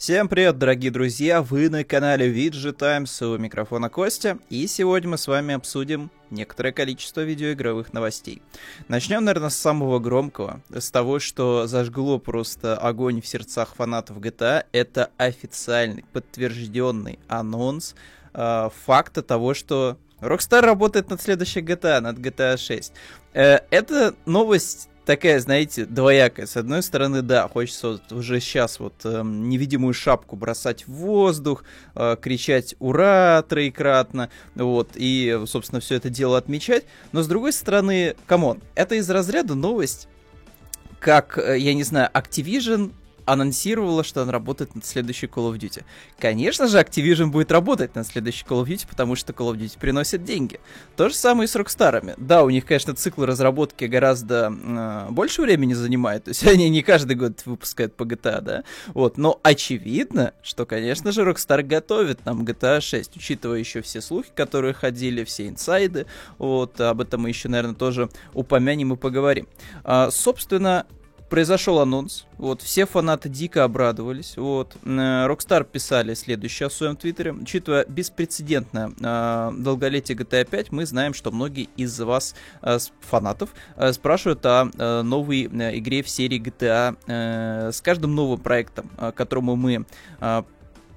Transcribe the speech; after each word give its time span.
Всем 0.00 0.28
привет, 0.28 0.56
дорогие 0.56 0.90
друзья! 0.90 1.42
Вы 1.42 1.68
на 1.68 1.84
канале 1.84 2.32
VG 2.32 2.72
Times, 2.72 3.20
у 3.20 3.36
микрофона 3.36 3.90
Костя, 3.90 4.38
и 4.48 4.66
сегодня 4.66 5.10
мы 5.10 5.18
с 5.18 5.26
вами 5.26 5.54
обсудим 5.54 6.10
некоторое 6.30 6.72
количество 6.72 7.20
видеоигровых 7.20 7.92
новостей. 7.92 8.40
Начнем, 8.88 9.22
наверное, 9.22 9.50
с 9.50 9.58
самого 9.58 9.98
громкого, 9.98 10.62
с 10.70 10.90
того, 10.90 11.18
что 11.18 11.66
зажгло 11.66 12.18
просто 12.18 12.78
огонь 12.78 13.20
в 13.20 13.26
сердцах 13.26 13.74
фанатов 13.74 14.16
GTA. 14.20 14.64
Это 14.72 15.10
официальный, 15.18 16.06
подтвержденный 16.14 17.18
анонс 17.28 17.94
э, 18.32 18.70
факта 18.86 19.22
того, 19.22 19.52
что 19.52 19.98
Rockstar 20.20 20.62
работает 20.62 21.10
над 21.10 21.20
следующей 21.20 21.60
GTA, 21.60 22.00
над 22.00 22.16
GTA 22.16 22.56
6. 22.56 22.92
Э, 23.34 23.58
эта 23.70 24.14
новость 24.24 24.89
такая, 25.04 25.40
знаете, 25.40 25.86
двоякая. 25.86 26.46
С 26.46 26.56
одной 26.56 26.82
стороны, 26.82 27.22
да, 27.22 27.48
хочется 27.48 27.88
вот 27.88 28.12
уже 28.12 28.40
сейчас 28.40 28.80
вот 28.80 28.94
э, 29.04 29.22
невидимую 29.24 29.94
шапку 29.94 30.36
бросать 30.36 30.86
в 30.86 30.92
воздух, 30.92 31.64
э, 31.94 32.16
кричать 32.20 32.74
«Ура!» 32.78 33.42
троекратно, 33.48 34.30
вот, 34.54 34.90
и, 34.94 35.40
собственно, 35.46 35.80
все 35.80 35.96
это 35.96 36.10
дело 36.10 36.38
отмечать. 36.38 36.84
Но 37.12 37.22
с 37.22 37.28
другой 37.28 37.52
стороны, 37.52 38.14
come 38.26 38.45
on, 38.45 38.60
это 38.74 38.94
из 38.94 39.08
разряда 39.10 39.54
новость, 39.54 40.08
как, 41.00 41.38
э, 41.38 41.58
я 41.58 41.74
не 41.74 41.82
знаю, 41.82 42.10
Activision 42.12 42.92
анонсировала, 43.26 44.04
что 44.04 44.22
она 44.22 44.32
работает 44.32 44.74
над 44.74 44.84
следующей 44.84 45.26
Call 45.26 45.52
of 45.52 45.58
Duty. 45.58 45.84
Конечно 46.18 46.66
же, 46.66 46.78
Activision 46.78 47.26
будет 47.26 47.52
работать 47.52 47.94
над 47.94 48.06
следующей 48.06 48.44
Call 48.44 48.62
of 48.62 48.66
Duty, 48.66 48.86
потому 48.88 49.16
что 49.16 49.32
Call 49.32 49.52
of 49.52 49.58
Duty 49.58 49.78
приносит 49.78 50.24
деньги. 50.24 50.60
То 50.96 51.08
же 51.08 51.14
самое 51.14 51.46
и 51.46 51.48
с 51.48 51.56
Rockstar. 51.56 52.14
Да, 52.16 52.44
у 52.44 52.50
них, 52.50 52.66
конечно, 52.66 52.94
цикл 52.94 53.24
разработки 53.24 53.84
гораздо 53.84 54.52
э, 54.52 55.10
больше 55.10 55.42
времени 55.42 55.74
занимает, 55.74 56.24
то 56.24 56.30
есть 56.30 56.46
они 56.46 56.68
не 56.68 56.82
каждый 56.82 57.16
год 57.16 57.42
выпускают 57.44 57.94
по 57.94 58.04
GTA, 58.04 58.40
да, 58.40 58.64
вот, 58.88 59.18
но 59.18 59.40
очевидно, 59.42 60.34
что, 60.42 60.66
конечно 60.66 61.12
же, 61.12 61.22
Rockstar 61.22 61.62
готовит 61.62 62.24
нам 62.24 62.44
GTA 62.44 62.80
6, 62.80 63.16
учитывая 63.16 63.58
еще 63.58 63.82
все 63.82 64.00
слухи, 64.00 64.30
которые 64.34 64.74
ходили, 64.74 65.24
все 65.24 65.48
инсайды, 65.48 66.06
вот, 66.38 66.80
об 66.80 67.00
этом 67.00 67.22
мы 67.22 67.28
еще, 67.28 67.48
наверное, 67.48 67.74
тоже 67.74 68.08
упомянем 68.32 68.92
и 68.92 68.96
поговорим. 68.96 69.48
А, 69.84 70.10
собственно, 70.10 70.86
произошел 71.30 71.78
анонс, 71.78 72.26
вот, 72.36 72.60
все 72.60 72.84
фанаты 72.84 73.28
дико 73.28 73.62
обрадовались, 73.64 74.36
вот, 74.36 74.76
э, 74.82 74.88
Rockstar 74.88 75.64
писали 75.64 76.14
следующее 76.14 76.68
в 76.68 76.72
своем 76.72 76.96
твиттере, 76.96 77.32
учитывая 77.32 77.86
беспрецедентное 77.86 78.90
э, 79.00 79.52
долголетие 79.56 80.18
GTA 80.18 80.44
5, 80.44 80.72
мы 80.72 80.84
знаем, 80.84 81.14
что 81.14 81.30
многие 81.30 81.68
из 81.76 81.98
вас, 82.00 82.34
э, 82.62 82.78
фанатов, 83.00 83.50
э, 83.76 83.92
спрашивают 83.92 84.44
о 84.44 84.70
э, 84.76 85.02
новой 85.02 85.44
э, 85.44 85.78
игре 85.78 86.02
в 86.02 86.08
серии 86.08 86.40
GTA, 86.40 86.98
э, 87.06 87.70
с 87.72 87.80
каждым 87.80 88.16
новым 88.16 88.40
проектом, 88.40 88.90
э, 88.98 89.12
которому 89.14 89.54
мы 89.54 89.86
э, 90.20 90.42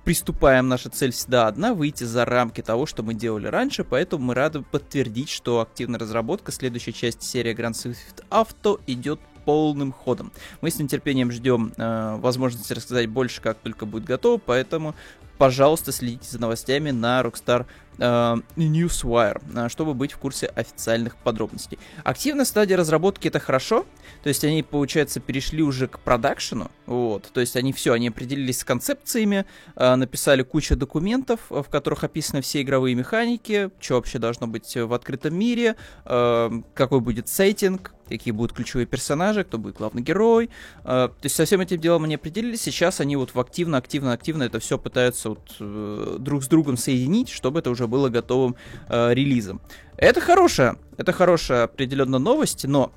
приступаем, 0.03 0.67
наша 0.67 0.89
цель 0.89 1.11
всегда 1.11 1.47
одна, 1.47 1.75
выйти 1.75 2.05
за 2.05 2.25
рамки 2.25 2.61
того, 2.61 2.87
что 2.87 3.03
мы 3.03 3.13
делали 3.13 3.47
раньше, 3.47 3.83
поэтому 3.83 4.25
мы 4.25 4.33
рады 4.33 4.63
подтвердить, 4.63 5.29
что 5.29 5.61
активная 5.61 5.99
разработка 5.99 6.51
следующей 6.51 6.93
части 6.93 7.23
серии 7.23 7.53
Grand 7.55 7.73
Theft 7.73 8.23
Auto 8.31 8.81
идет 8.87 9.19
полным 9.45 9.91
ходом. 9.91 10.31
Мы 10.61 10.71
с 10.71 10.79
нетерпением 10.79 11.31
ждем 11.31 11.73
э, 11.77 12.15
возможности 12.17 12.73
рассказать 12.73 13.07
больше, 13.09 13.41
как 13.41 13.57
только 13.57 13.85
будет 13.85 14.05
готово, 14.05 14.39
поэтому, 14.43 14.95
пожалуйста, 15.43 15.91
следите 15.91 16.29
за 16.29 16.39
новостями 16.39 16.91
на 16.91 17.19
Rockstar 17.19 17.65
э, 17.97 18.35
Newswire, 18.55 19.41
э, 19.53 19.67
чтобы 19.67 19.93
быть 19.93 20.13
в 20.13 20.17
курсе 20.17 20.45
официальных 20.45 21.17
подробностей. 21.17 21.77
Активная 22.05 22.45
стадия 22.45 22.77
разработки 22.77 23.27
это 23.27 23.41
хорошо, 23.41 23.85
то 24.23 24.29
есть 24.29 24.45
они, 24.45 24.63
получается, 24.63 25.19
перешли 25.19 25.61
уже 25.61 25.89
к 25.89 25.99
продакшену, 25.99 26.71
вот, 26.85 27.29
то 27.33 27.41
есть 27.41 27.57
они 27.57 27.73
все, 27.73 27.91
они 27.91 28.07
определились 28.07 28.59
с 28.59 28.63
концепциями, 28.63 29.45
э, 29.75 29.95
написали 29.95 30.43
кучу 30.43 30.77
документов, 30.77 31.41
в 31.49 31.63
которых 31.63 32.05
описаны 32.05 32.41
все 32.41 32.61
игровые 32.61 32.95
механики, 32.95 33.69
что 33.81 33.95
вообще 33.95 34.19
должно 34.19 34.47
быть 34.47 34.77
в 34.77 34.93
открытом 34.93 35.35
мире, 35.35 35.75
э, 36.05 36.51
какой 36.73 37.01
будет 37.01 37.27
сеттинг, 37.27 37.93
какие 38.07 38.31
будут 38.31 38.55
ключевые 38.55 38.85
персонажи, 38.85 39.43
кто 39.43 39.57
будет 39.57 39.77
главный 39.77 40.01
герой. 40.01 40.49
Э, 40.83 41.09
то 41.09 41.23
есть 41.23 41.35
со 41.35 41.45
всем 41.45 41.61
этим 41.61 41.79
делом 41.79 42.03
они 42.03 42.15
определились. 42.15 42.61
Сейчас 42.61 42.99
они 42.99 43.15
вот 43.15 43.33
в 43.33 43.39
активно, 43.39 43.77
активно, 43.77 44.13
активно 44.13 44.43
это 44.43 44.59
все 44.59 44.77
пытаются 44.77 45.29
вот 45.33 45.55
э, 45.59 46.17
друг 46.19 46.43
с 46.43 46.47
другом 46.47 46.77
соединить, 46.77 47.29
чтобы 47.29 47.59
это 47.59 47.69
уже 47.69 47.87
было 47.87 48.09
готовым 48.09 48.55
э, 48.89 49.13
релизом. 49.13 49.61
Это 49.97 50.21
хорошая, 50.21 50.77
это 50.97 51.11
хорошая 51.11 51.63
определенно 51.63 52.19
новость, 52.19 52.65
но 52.65 52.91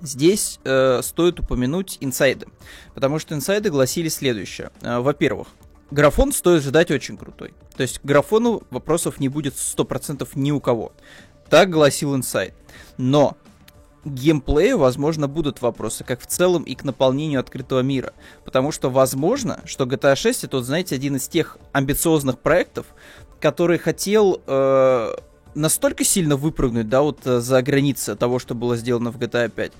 здесь 0.00 0.60
э, 0.64 1.00
стоит 1.02 1.40
упомянуть 1.40 1.98
инсайды, 2.00 2.46
потому 2.94 3.18
что 3.18 3.34
инсайды 3.34 3.70
гласили 3.70 4.08
следующее. 4.08 4.70
Э, 4.82 4.98
во-первых, 4.98 5.48
графон 5.90 6.32
стоит 6.32 6.62
ждать 6.62 6.90
очень 6.90 7.16
крутой. 7.16 7.54
То 7.76 7.82
есть 7.82 8.00
к 8.00 8.04
графону 8.04 8.62
вопросов 8.70 9.20
не 9.20 9.28
будет 9.28 9.54
100% 9.54 10.28
ни 10.34 10.50
у 10.50 10.60
кого. 10.60 10.92
Так 11.48 11.70
гласил 11.70 12.14
инсайд. 12.14 12.54
Но 12.96 13.36
геймплею, 14.04 14.78
возможно, 14.78 15.28
будут 15.28 15.60
вопросы, 15.62 16.04
как 16.04 16.20
в 16.20 16.26
целом 16.26 16.62
и 16.62 16.74
к 16.74 16.84
наполнению 16.84 17.40
открытого 17.40 17.80
мира. 17.80 18.12
Потому 18.44 18.72
что 18.72 18.90
возможно, 18.90 19.60
что 19.64 19.84
GTA 19.84 20.16
6 20.16 20.44
это, 20.44 20.58
вот, 20.58 20.66
знаете, 20.66 20.94
один 20.94 21.16
из 21.16 21.28
тех 21.28 21.58
амбициозных 21.72 22.38
проектов, 22.38 22.86
который 23.40 23.78
хотел 23.78 24.40
э, 24.46 25.14
настолько 25.54 26.04
сильно 26.04 26.36
выпрыгнуть, 26.36 26.88
да, 26.88 27.02
вот 27.02 27.20
э, 27.26 27.40
за 27.40 27.62
границы 27.62 28.16
того, 28.16 28.38
что 28.38 28.54
было 28.54 28.76
сделано 28.76 29.10
в 29.10 29.18
GTA 29.18 29.48
5, 29.48 29.72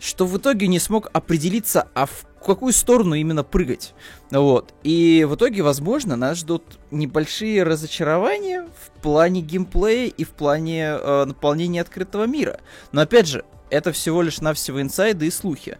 что 0.00 0.26
в 0.26 0.36
итоге 0.36 0.66
не 0.66 0.78
смог 0.78 1.08
определиться, 1.12 1.88
а 1.94 2.06
в 2.06 2.26
какую 2.44 2.72
сторону 2.72 3.14
именно 3.14 3.42
прыгать. 3.42 3.94
Вот. 4.30 4.72
И 4.84 5.26
в 5.28 5.34
итоге, 5.34 5.62
возможно, 5.62 6.16
нас 6.16 6.38
ждут 6.38 6.62
небольшие 6.90 7.62
разочарования 7.64 8.68
в 8.80 9.02
плане 9.02 9.40
геймплея 9.40 10.06
и 10.06 10.24
в 10.24 10.30
плане 10.30 10.96
э, 11.00 11.24
наполнения 11.24 11.80
открытого 11.80 12.24
мира. 12.26 12.60
Но 12.92 13.00
опять 13.00 13.26
же, 13.26 13.44
это 13.70 13.92
всего 13.92 14.22
лишь 14.22 14.40
навсего 14.40 14.80
инсайды 14.80 15.26
и 15.26 15.30
слухи, 15.30 15.78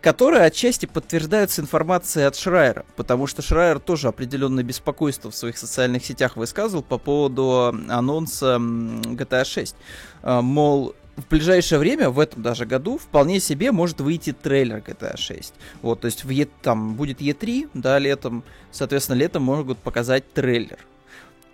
которые 0.00 0.44
отчасти 0.44 0.86
подтверждаются 0.86 1.62
информацией 1.62 2.26
от 2.26 2.36
Шрайера, 2.36 2.84
потому 2.96 3.26
что 3.26 3.40
Шрайер 3.40 3.78
тоже 3.78 4.08
определенное 4.08 4.64
беспокойство 4.64 5.30
в 5.30 5.36
своих 5.36 5.56
социальных 5.56 6.04
сетях 6.04 6.36
высказывал 6.36 6.82
по 6.82 6.98
поводу 6.98 7.74
анонса 7.88 8.56
GTA 8.56 9.44
6. 9.44 9.76
А, 10.22 10.42
мол, 10.42 10.94
в 11.16 11.28
ближайшее 11.28 11.78
время, 11.78 12.10
в 12.10 12.18
этом 12.18 12.42
даже 12.42 12.66
году, 12.66 12.98
вполне 12.98 13.38
себе 13.38 13.70
может 13.70 14.00
выйти 14.00 14.32
трейлер 14.32 14.78
GTA 14.78 15.16
6. 15.16 15.54
Вот, 15.82 16.00
то 16.00 16.06
есть 16.06 16.24
в 16.24 16.30
e, 16.30 16.48
там 16.62 16.94
будет 16.94 17.20
E3, 17.20 17.70
да, 17.74 17.98
летом, 17.98 18.44
соответственно, 18.70 19.16
летом 19.16 19.44
могут 19.44 19.78
показать 19.78 20.32
трейлер. 20.32 20.78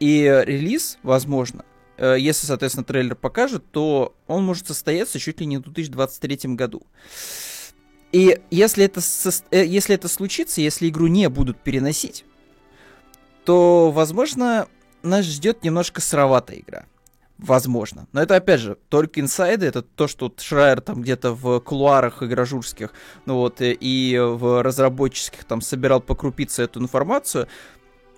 И 0.01 0.23
релиз, 0.47 0.99
возможно, 1.03 1.65
если, 1.99 2.47
соответственно, 2.47 2.85
трейлер 2.85 3.15
покажет, 3.15 3.65
то 3.71 4.15
он 4.27 4.45
может 4.45 4.67
состояться 4.67 5.19
чуть 5.19 5.41
ли 5.41 5.47
не 5.47 5.57
в 5.59 5.63
2023 5.63 6.55
году. 6.55 6.83
И 8.13 8.41
если 8.51 8.85
это. 8.85 9.01
Э, 9.51 9.65
если 9.65 9.95
это 9.95 10.09
случится, 10.09 10.61
если 10.61 10.89
игру 10.89 11.07
не 11.07 11.29
будут 11.29 11.59
переносить, 11.59 12.25
то, 13.45 13.91
возможно, 13.91 14.69
нас 15.03 15.25
ждет 15.27 15.63
немножко 15.63 16.01
сыроватая 16.01 16.59
игра. 16.59 16.87
Возможно. 17.37 18.09
Но 18.13 18.21
это, 18.21 18.35
опять 18.35 18.61
же, 18.61 18.77
только 18.89 19.21
инсайды. 19.21 19.67
Это 19.67 19.83
то, 19.83 20.09
что 20.09 20.33
Шрайер 20.37 20.81
там 20.81 21.03
где-то 21.03 21.35
в 21.35 21.61
кулуарах 21.61 22.23
игражурских, 22.23 22.93
ну 23.27 23.37
вот, 23.37 23.61
э, 23.61 23.77
и 23.79 24.19
в 24.19 24.63
разработческих 24.63 25.45
там 25.45 25.61
собирал 25.61 26.01
покрупиться 26.01 26.63
эту 26.63 26.81
информацию 26.81 27.47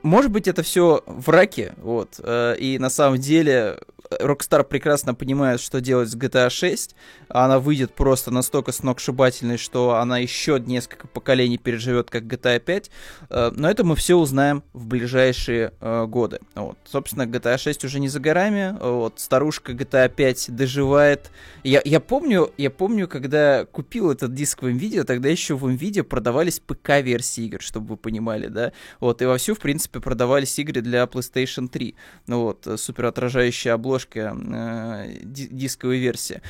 может 0.03 0.31
быть, 0.31 0.49
это 0.49 0.63
все 0.63 1.03
в 1.07 1.29
раке, 1.29 1.75
вот, 1.79 2.21
э, 2.23 2.57
и 2.59 2.79
на 2.79 2.91
самом 2.91 3.19
деле 3.19 3.79
Rockstar 4.19 4.65
прекрасно 4.65 5.15
понимает, 5.15 5.61
что 5.61 5.81
делать 5.81 6.09
с 6.11 6.17
GTA 6.17 6.51
6. 6.51 6.97
Она 7.29 7.61
выйдет 7.61 7.95
просто 7.95 8.33
настолько 8.33 8.73
сногсшибательной, 8.73 9.57
что 9.57 9.95
она 9.95 10.19
еще 10.19 10.59
несколько 10.59 11.07
поколений 11.07 11.59
переживет, 11.59 12.11
как 12.11 12.25
GTA 12.25 12.59
5. 12.59 12.91
Э, 13.29 13.51
но 13.55 13.71
это 13.71 13.85
мы 13.85 13.95
все 13.95 14.17
узнаем 14.17 14.65
в 14.73 14.87
ближайшие 14.87 15.73
э, 15.81 16.07
годы. 16.07 16.41
Вот. 16.57 16.77
Собственно, 16.85 17.23
GTA 17.23 17.57
6 17.57 17.85
уже 17.85 18.01
не 18.01 18.09
за 18.09 18.19
горами. 18.19 18.77
Вот. 18.81 19.21
Старушка 19.21 19.73
GTA 19.73 20.09
5 20.09 20.57
доживает. 20.57 21.31
Я, 21.63 21.81
я, 21.85 22.01
помню, 22.01 22.53
я 22.57 22.71
помню, 22.71 23.07
когда 23.07 23.65
купил 23.65 24.11
этот 24.11 24.35
диск 24.35 24.63
в 24.63 24.67
NVIDIA, 24.67 25.05
тогда 25.05 25.29
еще 25.29 25.55
в 25.55 25.67
NVIDIA 25.67 26.03
продавались 26.03 26.59
ПК-версии 26.59 27.45
игр, 27.45 27.63
чтобы 27.63 27.91
вы 27.91 27.97
понимали, 27.97 28.49
да. 28.49 28.73
Вот. 28.99 29.23
И 29.23 29.25
вовсю, 29.25 29.55
в 29.55 29.61
принципе, 29.61 30.01
продавались 30.01 30.59
игры 30.59 30.81
для 30.81 31.05
PlayStation 31.05 31.69
3. 31.69 31.95
Ну 32.27 32.43
вот, 32.43 32.67
супер 32.77 33.07
отражающая 33.07 33.75
обложка 33.75 34.00
обложка 34.01 34.37
э, 34.37 35.19
дисковой 35.23 35.99
версии. 35.99 36.43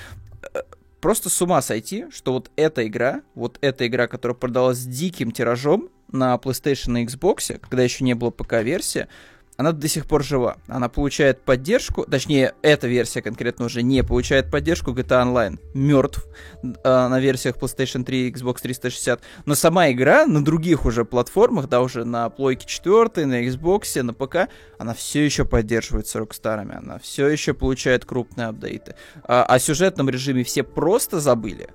Просто 1.01 1.31
с 1.31 1.41
ума 1.41 1.63
сойти, 1.63 2.07
что 2.11 2.33
вот 2.35 2.51
эта 2.57 2.87
игра, 2.87 3.23
вот 3.35 3.57
эта 3.63 3.87
игра, 3.87 4.07
которая 4.07 4.37
продалась 4.37 4.85
диким 4.85 5.31
тиражом 5.31 5.89
на 6.13 6.35
PlayStation 6.35 7.01
и 7.01 7.07
Xbox, 7.07 7.59
когда 7.59 7.83
еще 7.83 8.05
не 8.05 8.15
было 8.15 8.31
ПК-версии, 8.31 9.09
она 9.61 9.73
до 9.73 9.89
сих 9.89 10.07
пор 10.07 10.25
жива. 10.25 10.57
Она 10.69 10.89
получает 10.89 11.43
поддержку, 11.43 12.07
точнее, 12.11 12.55
эта 12.63 12.89
версия 12.89 13.21
конкретно 13.21 13.67
уже 13.67 13.83
не 13.83 14.03
получает 14.03 14.51
поддержку, 14.51 14.93
GTA 14.93 15.27
Online 15.27 15.59
мертв 15.75 16.27
э, 16.63 16.69
на 16.83 17.21
версиях 17.21 17.59
PlayStation 17.59 18.03
3 18.03 18.29
и 18.29 18.33
Xbox 18.33 18.63
360, 18.63 19.21
но 19.45 19.55
сама 19.55 19.91
игра 19.91 20.25
на 20.25 20.43
других 20.43 20.87
уже 20.87 21.05
платформах, 21.05 21.69
да, 21.69 21.83
уже 21.83 22.07
на 22.07 22.31
плойке 22.31 22.67
4, 22.67 23.27
на 23.27 23.47
Xbox, 23.47 24.01
на 24.01 24.15
ПК, 24.15 24.49
она 24.79 24.95
все 24.95 25.23
еще 25.27 25.45
поддерживается 25.45 26.21
Rockstar, 26.21 26.61
она 26.61 26.99
все 26.99 27.29
еще 27.29 27.53
получает 27.53 28.07
крупные 28.07 28.47
апдейты. 28.47 28.95
А, 29.25 29.45
о 29.45 29.59
сюжетном 29.59 30.09
режиме 30.09 30.43
все 30.43 30.63
просто 30.63 31.21
забыли, 31.21 31.69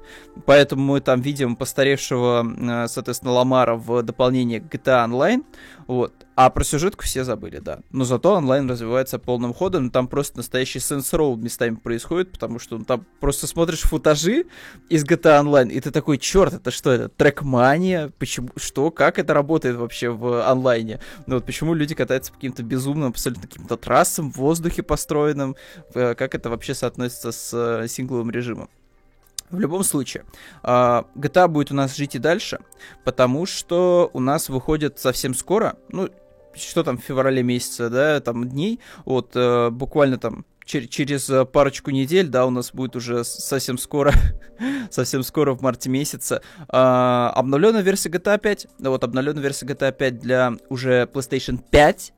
поэтому 0.48 0.94
мы 0.94 1.02
там 1.02 1.22
видим 1.22 1.56
постаревшего, 1.56 2.88
соответственно, 2.88 3.34
Ламара 3.34 3.76
в 3.76 4.02
дополнение 4.02 4.60
к 4.60 4.74
GTA 4.74 5.08
Online, 5.08 5.44
вот, 5.86 6.25
а 6.36 6.50
про 6.50 6.64
сюжетку 6.64 7.04
все 7.04 7.24
забыли, 7.24 7.60
да. 7.60 7.80
Но 7.92 8.04
зато 8.04 8.34
онлайн 8.34 8.70
развивается 8.70 9.20
полным 9.20 9.54
ходом, 9.54 9.90
там 9.90 10.08
просто 10.08 10.38
настоящий 10.38 10.80
сенс 10.80 11.14
роу 11.14 11.36
местами 11.38 11.76
происходит, 11.76 12.32
потому 12.32 12.60
что 12.60 12.78
ну, 12.78 12.84
там 12.84 13.06
просто 13.20 13.48
смотришь 13.48 13.82
футажи 13.82 14.46
из 14.90 15.06
GTA 15.06 15.42
Online, 15.42 15.72
и 15.72 15.80
ты 15.80 15.92
такой, 15.92 16.18
черт, 16.18 16.54
это 16.54 16.72
что 16.72 16.92
это, 16.92 17.10
трекмания? 17.10 18.12
Почему, 18.20 18.50
что, 18.58 18.92
как 18.92 19.18
это 19.18 19.34
работает 19.34 19.78
вообще 19.78 20.10
в 20.10 20.48
онлайне? 20.50 21.00
Ну 21.26 21.36
вот 21.36 21.46
почему 21.46 21.74
люди 21.74 21.96
катаются 21.96 22.32
по 22.32 22.38
каким-то 22.38 22.64
безумным, 22.64 23.10
абсолютно 23.10 23.48
каким-то 23.48 23.78
трассам 23.78 24.32
в 24.32 24.38
воздухе 24.38 24.84
построенным, 24.84 25.56
э, 25.94 26.16
как 26.16 26.36
это 26.36 26.50
вообще 26.50 26.74
соотносится 26.74 27.32
с 27.32 27.52
э, 27.54 27.88
сингловым 27.88 28.30
режимом? 28.30 28.70
В 29.52 29.60
любом 29.60 29.84
случае, 29.84 30.26
а, 30.64 31.06
GTA 31.16 31.48
будет 31.48 31.72
у 31.72 31.76
нас 31.76 31.96
жить 31.96 32.16
и 32.16 32.20
дальше, 32.20 32.60
потому 33.04 33.46
что 33.46 34.10
у 34.12 34.20
нас 34.20 34.50
выходит 34.50 35.00
совсем 35.00 35.36
скоро, 35.36 35.78
ну, 35.90 36.10
что 36.56 36.84
там 36.84 36.98
в 36.98 37.02
феврале 37.02 37.44
месяце, 37.44 37.90
да, 37.90 38.20
там 38.20 38.48
дней, 38.48 38.80
вот 39.06 39.32
э, 39.36 39.70
буквально 39.70 40.18
там 40.18 40.46
чер- 40.66 40.88
через 40.88 41.30
парочку 41.52 41.92
недель, 41.92 42.28
да, 42.28 42.46
у 42.46 42.50
нас 42.50 42.72
будет 42.72 42.96
уже 42.96 43.24
совсем 43.24 43.78
скоро, 43.78 44.14
совсем 44.90 45.24
скоро 45.24 45.54
в 45.54 45.62
марте 45.62 45.90
месяце 45.90 46.36
э, 46.36 46.68
обновленная 46.70 47.82
версия 47.82 48.10
GTA 48.10 48.40
5, 48.40 48.68
вот 48.80 49.04
обновленная 49.04 49.44
версия 49.44 49.66
GTA 49.66 49.92
5 49.92 50.20
для 50.20 50.54
уже 50.70 51.10
PlayStation 51.14 51.60
5, 51.70 52.14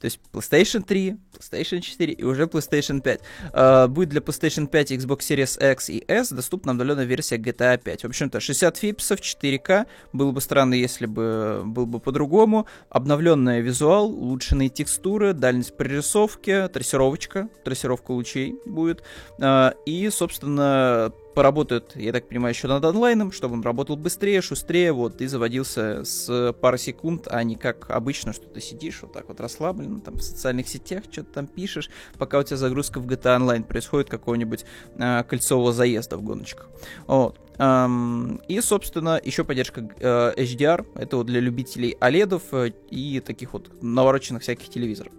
то 0.00 0.04
есть 0.04 0.20
PlayStation 0.32 0.82
3, 0.84 1.16
PlayStation 1.38 1.80
4 1.80 2.12
и 2.12 2.22
уже 2.22 2.44
PlayStation 2.44 3.00
5. 3.00 3.20
Uh, 3.52 3.88
будет 3.88 4.08
для 4.10 4.20
PlayStation 4.20 4.66
5, 4.66 4.92
Xbox 4.92 5.18
Series 5.18 5.72
X 5.72 5.90
и 5.90 6.04
S 6.06 6.30
доступна 6.30 6.72
обновленная 6.72 7.04
версия 7.04 7.36
GTA 7.36 7.78
5. 7.78 8.02
В 8.02 8.06
общем-то, 8.06 8.40
60 8.40 8.76
фипсов, 8.76 9.20
4К. 9.20 9.86
Было 10.12 10.30
бы 10.30 10.40
странно, 10.40 10.74
если 10.74 11.06
бы 11.06 11.62
был 11.64 11.86
бы 11.86 12.00
по-другому. 12.00 12.66
Обновленный 12.90 13.60
визуал, 13.60 14.10
улучшенные 14.12 14.68
текстуры, 14.68 15.32
дальность 15.32 15.76
прорисовки, 15.76 16.68
трассировочка, 16.72 17.48
трассировка 17.64 18.12
лучей 18.12 18.54
будет. 18.66 19.02
Uh, 19.38 19.74
и, 19.84 20.08
собственно, 20.10 21.12
поработают, 21.38 21.94
я 21.94 22.10
так 22.10 22.28
понимаю, 22.28 22.52
еще 22.52 22.66
над 22.66 22.84
онлайном, 22.84 23.30
чтобы 23.30 23.54
он 23.54 23.62
работал 23.62 23.94
быстрее, 23.94 24.42
шустрее, 24.42 24.90
вот, 24.90 25.20
и 25.20 25.28
заводился 25.28 26.02
с 26.04 26.52
пары 26.60 26.78
секунд, 26.78 27.28
а 27.30 27.44
не 27.44 27.54
как 27.54 27.88
обычно, 27.90 28.32
что 28.32 28.48
ты 28.48 28.60
сидишь 28.60 29.02
вот 29.02 29.12
так 29.12 29.28
вот 29.28 29.40
расслабленно, 29.40 30.00
там, 30.00 30.16
в 30.16 30.20
социальных 30.20 30.68
сетях, 30.68 31.04
что-то 31.08 31.34
там 31.34 31.46
пишешь, 31.46 31.90
пока 32.18 32.40
у 32.40 32.42
тебя 32.42 32.56
загрузка 32.56 32.98
в 32.98 33.06
GTA 33.06 33.38
Online 33.38 33.62
происходит 33.62 34.10
какого-нибудь 34.10 34.64
э, 34.96 35.22
кольцового 35.22 35.72
заезда 35.72 36.16
в 36.16 36.22
гоночках. 36.22 36.70
Вот. 37.06 37.38
Um, 37.56 38.40
и, 38.48 38.60
собственно, 38.60 39.20
еще 39.22 39.44
поддержка 39.44 39.82
uh, 39.82 40.34
э, 40.36 40.42
HDR. 40.42 40.86
Это 40.96 41.18
вот 41.18 41.26
для 41.26 41.38
любителей 41.38 41.96
OLED 42.00 42.42
uh, 42.50 42.74
и 42.90 43.20
таких 43.20 43.52
вот 43.52 43.80
навороченных 43.80 44.42
всяких 44.42 44.70
телевизоров. 44.70 45.12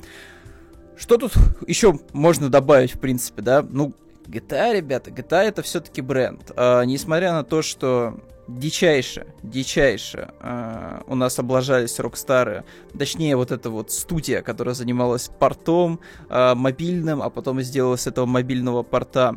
Что 0.97 1.15
тут 1.15 1.31
еще 1.65 1.97
можно 2.11 2.49
добавить, 2.49 2.93
в 2.93 2.99
принципе, 2.99 3.41
да? 3.41 3.61
Ну, 3.61 3.93
GTA, 4.29 4.75
ребята, 4.75 5.09
GTA 5.11 5.43
это 5.43 5.61
все-таки 5.61 6.01
бренд. 6.01 6.51
А, 6.55 6.83
несмотря 6.83 7.33
на 7.33 7.43
то, 7.43 7.61
что 7.61 8.19
дичайше, 8.47 9.27
дичайше 9.43 10.29
э, 10.39 11.01
у 11.07 11.15
нас 11.15 11.37
облажались 11.37 11.99
Рокстары, 11.99 12.63
точнее 12.97 13.35
вот 13.35 13.51
эта 13.51 13.69
вот 13.69 13.91
студия, 13.91 14.41
которая 14.41 14.73
занималась 14.75 15.29
портом 15.39 15.99
э, 16.29 16.55
мобильным, 16.55 17.21
а 17.21 17.29
потом 17.29 17.61
сделала 17.61 17.95
с 17.95 18.07
этого 18.07 18.25
мобильного 18.25 18.83
порта 18.83 19.35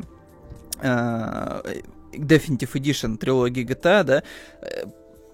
э, 0.81 1.61
Definitive 2.11 2.71
Edition 2.73 3.17
трилогии 3.17 3.65
GTA, 3.65 4.03
да, 4.03 4.23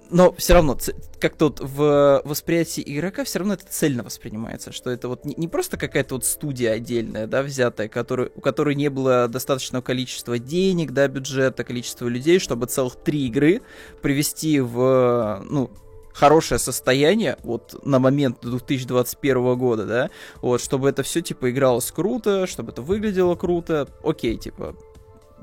но 0.09 0.33
все 0.33 0.53
равно, 0.53 0.77
как 1.19 1.35
тут 1.35 1.59
в 1.59 2.21
восприятии 2.25 2.83
игрока 2.85 3.23
все 3.23 3.39
равно 3.39 3.53
это 3.53 3.65
цельно 3.69 4.03
воспринимается, 4.03 4.71
что 4.71 4.89
это 4.89 5.07
вот 5.07 5.25
не, 5.25 5.35
не 5.35 5.47
просто 5.47 5.77
какая-то 5.77 6.15
вот 6.15 6.25
студия 6.25 6.73
отдельная, 6.73 7.27
да, 7.27 7.43
взятая, 7.43 7.87
который, 7.87 8.31
у 8.35 8.41
которой 8.41 8.75
не 8.75 8.89
было 8.89 9.27
достаточного 9.27 9.81
количества 9.81 10.39
денег, 10.39 10.91
да, 10.91 11.07
бюджета, 11.07 11.63
количества 11.63 12.07
людей, 12.07 12.39
чтобы 12.39 12.65
целых 12.67 12.95
три 12.95 13.27
игры 13.27 13.61
привести 14.01 14.59
в, 14.59 15.43
ну, 15.49 15.71
хорошее 16.13 16.59
состояние, 16.59 17.37
вот 17.43 17.85
на 17.85 17.99
момент 17.99 18.39
2021 18.41 19.57
года, 19.57 19.85
да, 19.85 20.09
вот, 20.41 20.61
чтобы 20.61 20.89
это 20.89 21.03
все, 21.03 21.21
типа, 21.21 21.51
игралось 21.51 21.91
круто, 21.91 22.47
чтобы 22.47 22.71
это 22.71 22.81
выглядело 22.81 23.35
круто, 23.35 23.87
окей, 24.03 24.37
типа, 24.37 24.75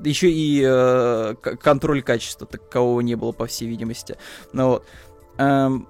еще 0.03 0.29
и 0.29 0.63
э, 0.65 1.35
контроль 1.61 2.01
качества 2.01 2.47
такового 2.47 3.01
не 3.01 3.15
было, 3.15 3.31
по 3.31 3.47
всей 3.47 3.67
видимости. 3.67 4.17
Ну 4.53 4.67
вот. 4.67 4.85
Эм, 5.37 5.87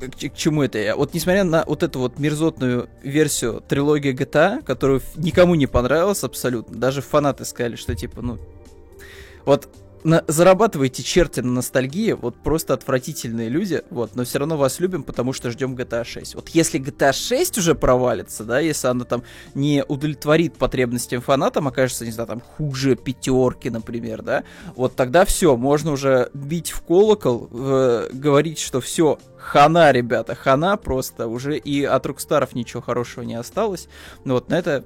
к, 0.00 0.28
к 0.30 0.34
чему 0.34 0.62
это 0.62 0.78
я? 0.78 0.96
Вот 0.96 1.14
несмотря 1.14 1.44
на 1.44 1.64
вот 1.66 1.82
эту 1.82 1.98
вот 2.00 2.18
мерзотную 2.18 2.88
версию 3.02 3.62
трилогии 3.66 4.12
GTA, 4.12 4.62
которую 4.62 5.00
никому 5.16 5.54
не 5.54 5.66
понравилась 5.66 6.24
абсолютно, 6.24 6.76
даже 6.76 7.00
фанаты 7.00 7.44
сказали, 7.44 7.76
что 7.76 7.94
типа, 7.94 8.22
ну, 8.22 8.38
вот 9.44 9.68
на, 10.04 10.22
зарабатываете 10.28 11.02
черти 11.02 11.40
на 11.40 11.50
ностальгии, 11.50 12.12
вот 12.12 12.36
просто 12.36 12.74
отвратительные 12.74 13.48
люди, 13.48 13.82
вот, 13.90 14.14
но 14.14 14.24
все 14.24 14.38
равно 14.38 14.56
вас 14.56 14.78
любим, 14.78 15.02
потому 15.02 15.32
что 15.32 15.50
ждем 15.50 15.74
GTA 15.74 16.04
6. 16.04 16.34
Вот 16.34 16.50
если 16.50 16.78
GTA 16.78 17.12
6 17.12 17.58
уже 17.58 17.74
провалится, 17.74 18.44
да, 18.44 18.60
если 18.60 18.86
она 18.88 19.04
там 19.04 19.22
не 19.54 19.82
удовлетворит 19.86 20.56
потребностям 20.56 21.22
фанатам, 21.22 21.66
окажется, 21.66 22.04
не 22.04 22.12
знаю, 22.12 22.28
там 22.28 22.40
хуже 22.40 22.96
пятерки, 22.96 23.70
например, 23.70 24.22
да, 24.22 24.44
вот 24.76 24.94
тогда 24.94 25.24
все, 25.24 25.56
можно 25.56 25.92
уже 25.92 26.30
бить 26.34 26.70
в 26.70 26.82
колокол, 26.82 27.48
э, 27.50 28.10
говорить, 28.12 28.58
что 28.58 28.80
все, 28.80 29.18
хана, 29.38 29.90
ребята, 29.90 30.34
хана 30.34 30.76
просто, 30.76 31.28
уже 31.28 31.56
и 31.56 31.82
от 31.82 32.04
Рокстаров 32.06 32.54
ничего 32.54 32.82
хорошего 32.82 33.24
не 33.24 33.34
осталось. 33.34 33.88
Ну 34.24 34.34
вот 34.34 34.48
на 34.50 34.58
это 34.58 34.84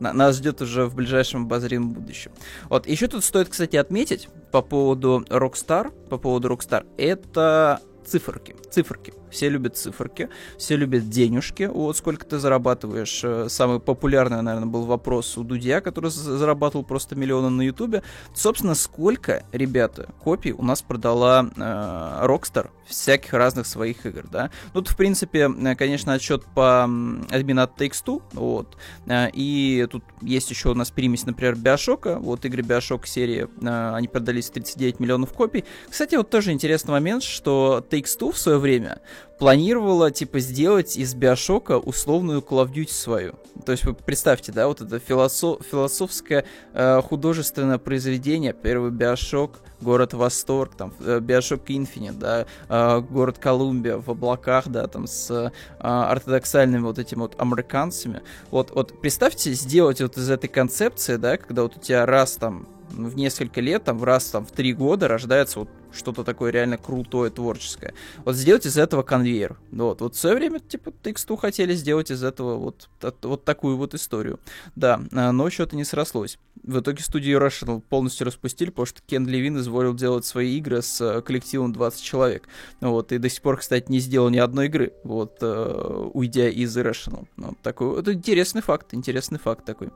нас 0.00 0.36
ждет 0.36 0.62
уже 0.62 0.86
в 0.86 0.94
ближайшем 0.94 1.44
обозримом 1.44 1.92
будущем. 1.92 2.32
Вот, 2.68 2.86
еще 2.86 3.08
тут 3.08 3.24
стоит, 3.24 3.48
кстати, 3.48 3.76
отметить 3.76 4.28
по 4.52 4.62
поводу 4.62 5.24
Rockstar, 5.28 5.90
по 6.08 6.18
поводу 6.18 6.48
Rockstar, 6.48 6.86
это 6.96 7.80
циферки, 8.04 8.54
циферки. 8.70 9.12
Все 9.30 9.48
любят 9.48 9.76
циферки, 9.76 10.28
все 10.58 10.76
любят 10.76 11.08
денежки. 11.08 11.64
Вот 11.64 11.96
сколько 11.96 12.24
ты 12.26 12.38
зарабатываешь. 12.38 13.20
Э, 13.24 13.48
самый 13.48 13.80
популярный, 13.80 14.42
наверное, 14.42 14.68
был 14.68 14.84
вопрос 14.84 15.36
у 15.38 15.44
Дудя, 15.44 15.80
который 15.80 16.10
зарабатывал 16.10 16.84
просто 16.84 17.16
миллионы 17.16 17.50
на 17.50 17.62
Ютубе. 17.62 18.02
Собственно, 18.34 18.74
сколько, 18.74 19.44
ребята, 19.52 20.08
копий 20.22 20.52
у 20.52 20.62
нас 20.62 20.82
продала 20.82 21.50
э, 21.56 22.26
Rockstar 22.26 22.70
всяких 22.86 23.32
разных 23.32 23.66
своих 23.66 24.06
игр, 24.06 24.24
да? 24.30 24.50
Ну, 24.72 24.82
тут, 24.82 24.90
в 24.90 24.96
принципе, 24.96 25.50
э, 25.50 25.74
конечно, 25.74 26.12
отчет 26.12 26.44
по 26.54 26.84
админа 26.84 27.64
от 27.64 27.80
Takes-Two, 27.80 28.22
вот. 28.32 28.76
Э, 29.06 29.28
и 29.32 29.86
тут 29.90 30.04
есть 30.22 30.50
еще 30.50 30.70
у 30.70 30.74
нас 30.74 30.90
примесь, 30.90 31.26
например, 31.26 31.54
Bioshock. 31.54 32.18
Вот 32.18 32.44
игры 32.44 32.62
Bioshock 32.62 33.06
серии, 33.06 33.48
они 33.94 34.08
продались 34.08 34.50
39 34.50 35.00
миллионов 35.00 35.32
копий. 35.32 35.64
Кстати, 35.90 36.14
вот 36.14 36.30
тоже 36.30 36.52
интересный 36.52 36.92
момент, 36.92 37.22
что 37.22 37.84
Takes-Two 37.90 38.32
в 38.32 38.38
свое 38.38 38.58
время 38.58 39.00
планировала, 39.38 40.10
типа, 40.10 40.40
сделать 40.40 40.96
из 40.96 41.14
Биошока 41.14 41.78
условную 41.78 42.40
Call 42.40 42.88
свою. 42.88 43.34
То 43.64 43.72
есть 43.72 43.84
вы 43.84 43.94
представьте, 43.94 44.52
да, 44.52 44.66
вот 44.68 44.80
это 44.80 44.98
философ, 44.98 45.60
философское 45.70 46.44
э, 46.72 47.02
художественное 47.02 47.78
произведение, 47.78 48.52
первый 48.52 48.90
Биошок, 48.90 49.60
город 49.80 50.14
Восторг, 50.14 50.74
там, 50.74 50.92
э, 51.00 51.20
Биошок 51.20 51.68
Infinite, 51.68 52.18
да, 52.18 52.46
э, 52.68 53.00
город 53.00 53.38
Колумбия 53.38 53.98
в 53.98 54.10
облаках, 54.10 54.68
да, 54.68 54.86
там, 54.86 55.06
с 55.06 55.30
э, 55.30 55.50
ортодоксальными 55.80 56.82
вот 56.82 56.98
этими 56.98 57.20
вот 57.20 57.40
американцами. 57.40 58.22
Вот, 58.50 58.70
вот 58.72 59.00
представьте, 59.00 59.52
сделать 59.52 60.00
вот 60.00 60.16
из 60.16 60.30
этой 60.30 60.48
концепции, 60.48 61.16
да, 61.16 61.36
когда 61.36 61.62
вот 61.62 61.76
у 61.76 61.80
тебя 61.80 62.06
раз 62.06 62.36
там 62.36 62.68
в 62.90 63.16
несколько 63.16 63.60
лет, 63.60 63.84
там, 63.84 63.98
в 63.98 64.04
раз 64.04 64.26
там 64.26 64.46
в 64.46 64.52
три 64.52 64.72
года 64.72 65.08
рождается 65.08 65.60
вот 65.60 65.68
что-то 65.92 66.24
такое 66.24 66.50
реально 66.50 66.78
крутое, 66.78 67.30
творческое. 67.30 67.94
Вот 68.24 68.36
сделать 68.36 68.66
из 68.66 68.76
этого 68.76 69.02
конвейер. 69.02 69.56
Вот, 69.70 70.00
вот 70.00 70.14
в 70.14 70.18
свое 70.18 70.36
время, 70.36 70.60
типа, 70.60 70.90
X2 71.02 71.36
хотели 71.36 71.74
сделать 71.74 72.10
из 72.10 72.22
этого 72.22 72.56
вот, 72.56 72.88
вот 73.22 73.44
такую 73.44 73.76
вот 73.76 73.94
историю. 73.94 74.38
Да, 74.74 75.00
а, 75.12 75.32
но 75.32 75.50
что-то 75.50 75.76
не 75.76 75.84
срослось. 75.84 76.38
В 76.62 76.80
итоге 76.80 77.02
студию 77.02 77.40
Irrational 77.40 77.80
полностью 77.80 78.26
распустили, 78.26 78.70
потому 78.70 78.86
что 78.86 79.00
Кен 79.06 79.26
Левин 79.26 79.58
изволил 79.58 79.94
делать 79.94 80.24
свои 80.24 80.56
игры 80.56 80.82
с 80.82 81.00
э, 81.00 81.22
коллективом 81.22 81.72
20 81.72 82.02
человек. 82.02 82.48
Вот, 82.80 83.12
и 83.12 83.18
до 83.18 83.28
сих 83.28 83.42
пор, 83.42 83.58
кстати, 83.58 83.90
не 83.90 84.00
сделал 84.00 84.28
ни 84.30 84.38
одной 84.38 84.66
игры, 84.66 84.92
вот, 85.04 85.38
э, 85.40 86.10
уйдя 86.12 86.48
из 86.48 86.76
Irrational. 86.76 87.26
Ну, 87.36 87.56
такой, 87.62 88.00
это 88.00 88.12
интересный 88.12 88.62
факт, 88.62 88.94
интересный 88.94 89.38
факт 89.38 89.64
такой. 89.64 89.90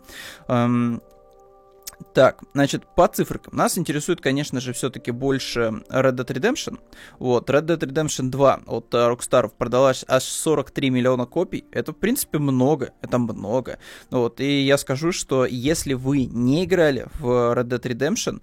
Так, 2.14 2.42
значит, 2.54 2.84
по 2.96 3.06
цифрам. 3.06 3.40
Нас 3.52 3.78
интересует, 3.78 4.20
конечно 4.20 4.60
же, 4.60 4.72
все-таки 4.72 5.10
больше 5.10 5.82
Red 5.88 6.12
Dead 6.12 6.26
Redemption. 6.26 6.78
Вот, 7.18 7.48
Red 7.50 7.66
Dead 7.66 7.78
Redemption 7.78 8.30
2 8.30 8.62
от 8.66 8.94
uh, 8.94 9.12
Rockstar 9.12 9.48
продалась 9.48 10.04
аж 10.08 10.24
43 10.24 10.90
миллиона 10.90 11.26
копий. 11.26 11.64
Это, 11.70 11.92
в 11.92 11.96
принципе, 11.96 12.38
много. 12.38 12.92
Это 13.02 13.18
много. 13.18 13.78
Вот, 14.10 14.40
и 14.40 14.62
я 14.62 14.78
скажу, 14.78 15.12
что 15.12 15.44
если 15.46 15.94
вы 15.94 16.24
не 16.24 16.64
играли 16.64 17.06
в 17.18 17.54
Red 17.54 17.68
Dead 17.68 17.82
Redemption, 17.82 18.40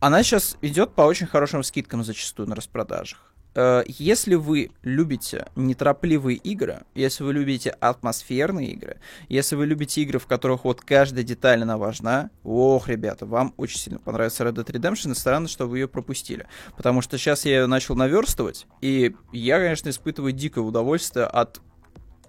она 0.00 0.22
сейчас 0.22 0.56
идет 0.62 0.94
по 0.94 1.02
очень 1.02 1.26
хорошим 1.26 1.62
скидкам 1.62 2.04
зачастую 2.04 2.48
на 2.48 2.54
распродажах. 2.54 3.31
Э, 3.54 3.82
если 3.86 4.34
вы 4.34 4.70
любите 4.82 5.46
неторопливые 5.56 6.36
игры, 6.36 6.82
если 6.94 7.24
вы 7.24 7.34
любите 7.34 7.70
атмосферные 7.70 8.70
игры, 8.72 8.98
если 9.28 9.56
вы 9.56 9.66
любите 9.66 10.02
игры, 10.02 10.18
в 10.18 10.26
которых 10.26 10.64
вот 10.64 10.80
каждая 10.80 11.24
деталь 11.24 11.62
она 11.62 11.76
важна, 11.76 12.30
ох, 12.44 12.88
ребята, 12.88 13.26
вам 13.26 13.54
очень 13.56 13.78
сильно 13.78 13.98
понравится 13.98 14.44
Red 14.44 14.54
Dead 14.54 14.66
Redemption, 14.66 15.12
и 15.12 15.14
странно, 15.14 15.48
что 15.48 15.66
вы 15.66 15.78
ее 15.78 15.88
пропустили. 15.88 16.46
Потому 16.76 17.02
что 17.02 17.18
сейчас 17.18 17.44
я 17.44 17.60
ее 17.60 17.66
начал 17.66 17.94
наверстывать, 17.94 18.66
и 18.80 19.14
я, 19.32 19.58
конечно, 19.58 19.90
испытываю 19.90 20.32
дикое 20.32 20.60
удовольствие 20.60 21.26
от 21.26 21.60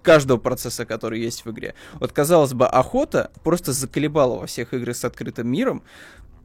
каждого 0.03 0.38
процесса, 0.38 0.86
который 0.86 1.22
есть 1.22 1.46
в 1.46 1.51
игре. 1.51 1.74
Вот, 1.94 2.12
казалось 2.12 2.53
бы, 2.53 2.68
охота 2.68 3.32
просто 3.44 3.72
заколебала 3.72 4.39
во 4.39 4.46
всех 4.46 4.74
играх 4.74 4.96
с 4.96 5.06
открытым 5.06 5.48
миром, 5.48 5.82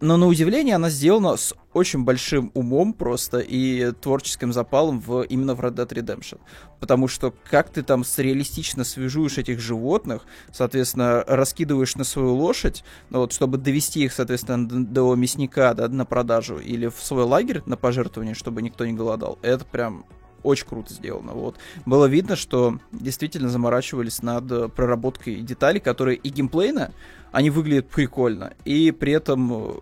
но 0.01 0.17
на 0.17 0.27
удивление 0.27 0.77
она 0.77 0.91
сделана 0.91 1.37
с 1.37 1.55
очень 1.73 2.05
большим 2.05 2.51
умом 2.55 2.93
просто 2.93 3.39
и 3.39 3.93
творческим 3.93 4.53
запалом 4.53 5.01
в, 5.01 5.23
именно 5.23 5.55
в 5.55 5.61
Red 5.61 5.75
Dead 5.75 5.89
Redemption. 5.89 6.39
Потому 6.81 7.09
что 7.09 7.35
как 7.51 7.71
ты 7.71 7.83
там 7.83 8.05
реалистично 8.17 8.85
свяжуешь 8.85 9.39
этих 9.39 9.61
животных, 9.61 10.25
соответственно, 10.53 11.25
раскидываешь 11.27 11.97
на 11.97 12.05
свою 12.05 12.35
лошадь, 12.35 12.85
ну, 13.11 13.21
вот, 13.21 13.33
чтобы 13.33 13.59
довести 13.59 14.05
их, 14.05 14.13
соответственно, 14.13 14.69
до, 14.69 15.15
мясника 15.15 15.75
да, 15.75 15.89
на 15.89 16.05
продажу 16.05 16.59
или 16.59 16.87
в 16.87 17.01
свой 17.01 17.25
лагерь 17.25 17.63
на 17.67 17.77
пожертвование, 17.77 18.35
чтобы 18.35 18.63
никто 18.63 18.87
не 18.87 18.93
голодал, 18.93 19.39
это 19.43 19.65
прям 19.65 20.05
очень 20.43 20.67
круто 20.67 20.93
сделано. 20.93 21.33
Вот. 21.33 21.57
Было 21.87 22.07
видно, 22.07 22.37
что 22.37 22.79
действительно 22.93 23.49
заморачивались 23.49 24.23
над 24.23 24.75
проработкой 24.75 25.37
деталей, 25.37 25.81
которые 25.81 26.17
и 26.17 26.29
геймплейно, 26.29 26.93
они 27.33 27.51
выглядят 27.51 27.89
прикольно, 27.89 28.55
и 28.65 28.91
при 28.91 29.13
этом 29.13 29.53
э, 29.53 29.75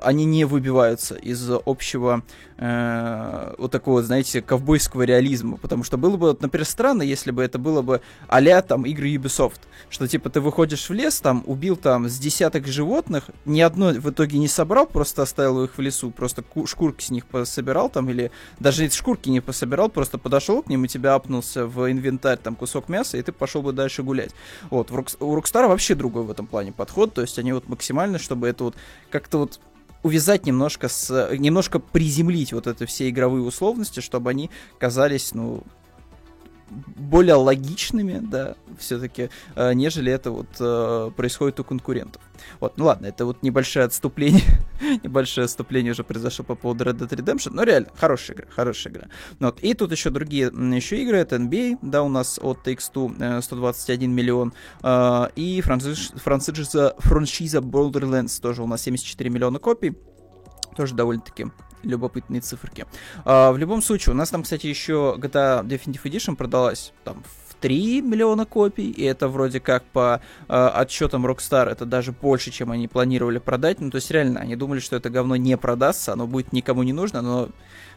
они 0.00 0.24
не 0.24 0.44
выбиваются 0.44 1.14
из 1.14 1.48
общего 1.66 2.22
э, 2.56 3.54
вот 3.58 3.70
такого, 3.70 4.02
знаете, 4.02 4.42
ковбойского 4.42 5.02
реализма. 5.02 5.56
Потому 5.56 5.84
что 5.84 5.96
было 5.96 6.16
бы, 6.16 6.36
например, 6.40 6.66
странно, 6.66 7.02
если 7.02 7.30
бы 7.30 7.42
это 7.42 7.58
было 7.58 7.82
бы 7.82 8.00
а 8.28 8.62
там 8.62 8.84
игры 8.84 9.14
Ubisoft. 9.14 9.60
Что 9.90 10.06
типа 10.06 10.30
ты 10.30 10.40
выходишь 10.40 10.88
в 10.88 10.92
лес, 10.92 11.20
там 11.20 11.42
убил 11.46 11.76
там 11.76 12.08
с 12.08 12.18
десяток 12.18 12.66
животных, 12.66 13.24
ни 13.44 13.60
одно 13.60 13.90
в 13.90 14.10
итоге 14.10 14.38
не 14.38 14.48
собрал, 14.48 14.86
просто 14.86 15.22
оставил 15.22 15.64
их 15.64 15.76
в 15.76 15.80
лесу, 15.80 16.10
просто 16.10 16.44
шкурки 16.66 17.04
с 17.04 17.10
них 17.10 17.26
пособирал 17.26 17.88
там, 17.88 18.10
или 18.10 18.30
даже 18.58 18.84
эти 18.84 18.94
шкурки 18.94 19.28
не 19.28 19.40
пособирал, 19.40 19.88
просто 19.88 20.18
подошел 20.18 20.62
к 20.62 20.68
ним 20.68 20.84
и 20.84 20.88
тебя 20.88 21.14
апнулся 21.14 21.66
в 21.66 21.90
инвентарь 21.90 22.38
там 22.38 22.54
кусок 22.54 22.88
мяса, 22.88 23.16
и 23.16 23.22
ты 23.22 23.32
пошел 23.32 23.62
бы 23.62 23.72
дальше 23.72 24.02
гулять. 24.02 24.30
Вот, 24.70 24.90
у 24.90 25.36
Rockstar 25.36 25.68
вообще 25.68 25.94
другой 25.94 26.24
в 26.24 26.30
этом 26.30 26.46
плане 26.46 26.72
подход, 26.72 27.14
то 27.14 27.22
есть 27.22 27.38
они 27.38 27.52
вот 27.52 27.68
максимально, 27.68 28.18
чтобы 28.18 28.48
это 28.48 28.64
вот 28.64 28.76
как-то 29.10 29.38
вот 29.38 29.60
увязать 30.02 30.46
немножко 30.46 30.88
с... 30.88 31.30
немножко 31.36 31.78
приземлить 31.78 32.52
вот 32.52 32.66
это 32.66 32.86
все 32.86 33.08
игровые 33.08 33.42
условности, 33.42 34.00
чтобы 34.00 34.30
они 34.30 34.50
казались, 34.78 35.34
ну, 35.34 35.62
более 36.70 37.34
логичными, 37.34 38.18
да, 38.18 38.56
все-таки, 38.78 39.30
э, 39.56 39.72
нежели 39.72 40.12
это 40.12 40.30
вот 40.30 40.48
э, 40.60 41.10
происходит 41.16 41.60
у 41.60 41.64
конкурентов. 41.64 42.22
Вот, 42.60 42.76
ну 42.76 42.86
ладно, 42.86 43.06
это 43.06 43.24
вот 43.24 43.42
небольшое 43.42 43.86
отступление, 43.86 44.44
небольшое 45.02 45.46
отступление 45.46 45.92
уже 45.92 46.04
произошло 46.04 46.44
по 46.44 46.54
поводу 46.54 46.84
Red 46.84 46.98
Dead 46.98 47.08
Redemption, 47.08 47.50
но 47.52 47.62
реально, 47.62 47.88
хорошая 47.96 48.36
игра, 48.36 48.46
хорошая 48.50 48.92
игра. 48.92 49.04
Ну, 49.38 49.46
вот, 49.46 49.60
и 49.60 49.74
тут 49.74 49.92
еще 49.92 50.10
другие 50.10 50.46
еще 50.74 51.02
игры, 51.02 51.18
это 51.18 51.36
NBA, 51.36 51.78
да, 51.82 52.02
у 52.02 52.08
нас 52.08 52.38
от 52.40 52.66
Takes-Two 52.66 53.42
121 53.42 54.10
э, 54.10 54.12
миллион, 54.12 54.52
и 55.36 55.60
франшиза, 55.62 56.94
франшиза 56.98 57.58
Borderlands 57.58 58.40
тоже 58.40 58.62
у 58.62 58.66
нас 58.66 58.82
74 58.82 59.30
миллиона 59.30 59.58
копий, 59.58 59.96
тоже 60.76 60.94
довольно-таки 60.94 61.46
любопытные 61.82 62.40
циферки. 62.40 62.86
А, 63.24 63.52
в 63.52 63.58
любом 63.58 63.82
случае, 63.82 64.14
у 64.14 64.16
нас 64.16 64.30
там, 64.30 64.42
кстати, 64.42 64.66
еще 64.66 65.16
GTA 65.18 65.64
Definitive 65.64 66.02
Edition 66.04 66.36
продалась 66.36 66.92
там 67.04 67.22
в 67.48 67.54
3 67.60 68.02
миллиона 68.02 68.46
копий, 68.46 68.90
и 68.90 69.02
это 69.02 69.28
вроде 69.28 69.60
как 69.60 69.84
по 69.84 70.20
э, 70.48 70.66
отчетам 70.74 71.26
Rockstar 71.26 71.68
это 71.68 71.84
даже 71.84 72.12
больше, 72.12 72.50
чем 72.50 72.70
они 72.70 72.88
планировали 72.88 73.38
продать. 73.38 73.80
Ну, 73.80 73.90
то 73.90 73.96
есть 73.96 74.10
реально, 74.10 74.40
они 74.40 74.56
думали, 74.56 74.80
что 74.80 74.96
это 74.96 75.10
говно 75.10 75.36
не 75.36 75.56
продастся, 75.56 76.12
оно 76.12 76.26
будет 76.26 76.52
никому 76.52 76.82
не 76.82 76.92
нужно, 76.92 77.22
но 77.22 77.48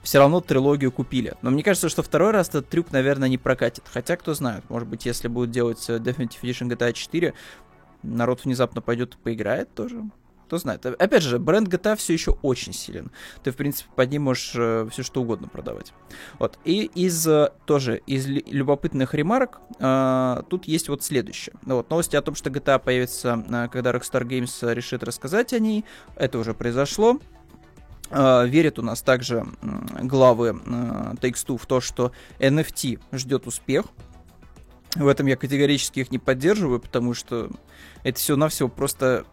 все 0.01 0.19
равно 0.19 0.41
трилогию 0.41 0.91
купили. 0.91 1.35
Но 1.41 1.51
мне 1.51 1.63
кажется, 1.63 1.89
что 1.89 2.01
второй 2.01 2.31
раз 2.31 2.49
этот 2.49 2.69
трюк, 2.69 2.91
наверное, 2.91 3.29
не 3.29 3.37
прокатит. 3.37 3.83
Хотя, 3.91 4.17
кто 4.17 4.33
знает, 4.33 4.63
может 4.69 4.87
быть, 4.87 5.05
если 5.05 5.27
будут 5.27 5.51
делать 5.51 5.83
э, 5.89 5.97
Definitive 5.97 6.41
Edition 6.41 6.69
GTA 6.69 6.93
4, 6.93 7.33
народ 8.03 8.43
внезапно 8.45 8.81
пойдет 8.81 9.15
и 9.15 9.17
поиграет 9.17 9.73
тоже. 9.73 10.03
Кто 10.51 10.57
знает. 10.57 10.85
Опять 10.85 11.23
же, 11.23 11.39
бренд 11.39 11.69
GTA 11.69 11.95
все 11.95 12.11
еще 12.11 12.31
очень 12.41 12.73
силен. 12.73 13.09
Ты, 13.41 13.51
в 13.51 13.55
принципе, 13.55 13.89
под 13.95 14.11
ним 14.11 14.23
можешь 14.23 14.51
э, 14.55 14.85
все 14.91 15.01
что 15.01 15.21
угодно 15.21 15.47
продавать. 15.47 15.93
Вот. 16.39 16.59
И 16.65 16.91
из 16.93 17.25
э, 17.25 17.53
тоже 17.65 18.01
из 18.05 18.27
любопытных 18.27 19.13
ремарок 19.13 19.61
э, 19.79 20.43
тут 20.49 20.65
есть 20.65 20.89
вот 20.89 21.03
следующее. 21.03 21.55
Ну 21.65 21.77
вот, 21.77 21.89
новости 21.89 22.17
о 22.17 22.21
том, 22.21 22.35
что 22.35 22.49
GTA 22.49 22.79
появится, 22.79 23.45
э, 23.47 23.69
когда 23.71 23.91
Rockstar 23.91 24.27
Games 24.27 24.73
решит 24.73 25.03
рассказать 25.03 25.53
о 25.53 25.59
ней. 25.59 25.85
Это 26.17 26.37
уже 26.37 26.53
произошло. 26.53 27.17
Uh, 28.09 28.45
верит 28.45 28.77
у 28.77 28.81
нас 28.81 29.01
также 29.01 29.45
главы 30.01 30.49
uh, 30.49 31.17
Takes-Two 31.17 31.57
в 31.57 31.65
то, 31.65 31.79
что 31.79 32.11
NFT 32.39 32.99
ждет 33.13 33.47
успех. 33.47 33.85
В 34.95 35.07
этом 35.07 35.27
я 35.27 35.37
категорически 35.37 36.01
их 36.01 36.11
не 36.11 36.19
поддерживаю, 36.19 36.81
потому 36.81 37.13
что 37.13 37.49
это 38.03 38.19
все-навсего 38.19 38.67
просто 38.67 39.25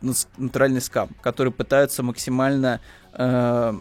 натуральный 0.00 0.80
скам, 0.80 1.08
который 1.20 1.52
пытаются 1.52 2.02
максимально 2.02 2.80
э, 3.12 3.74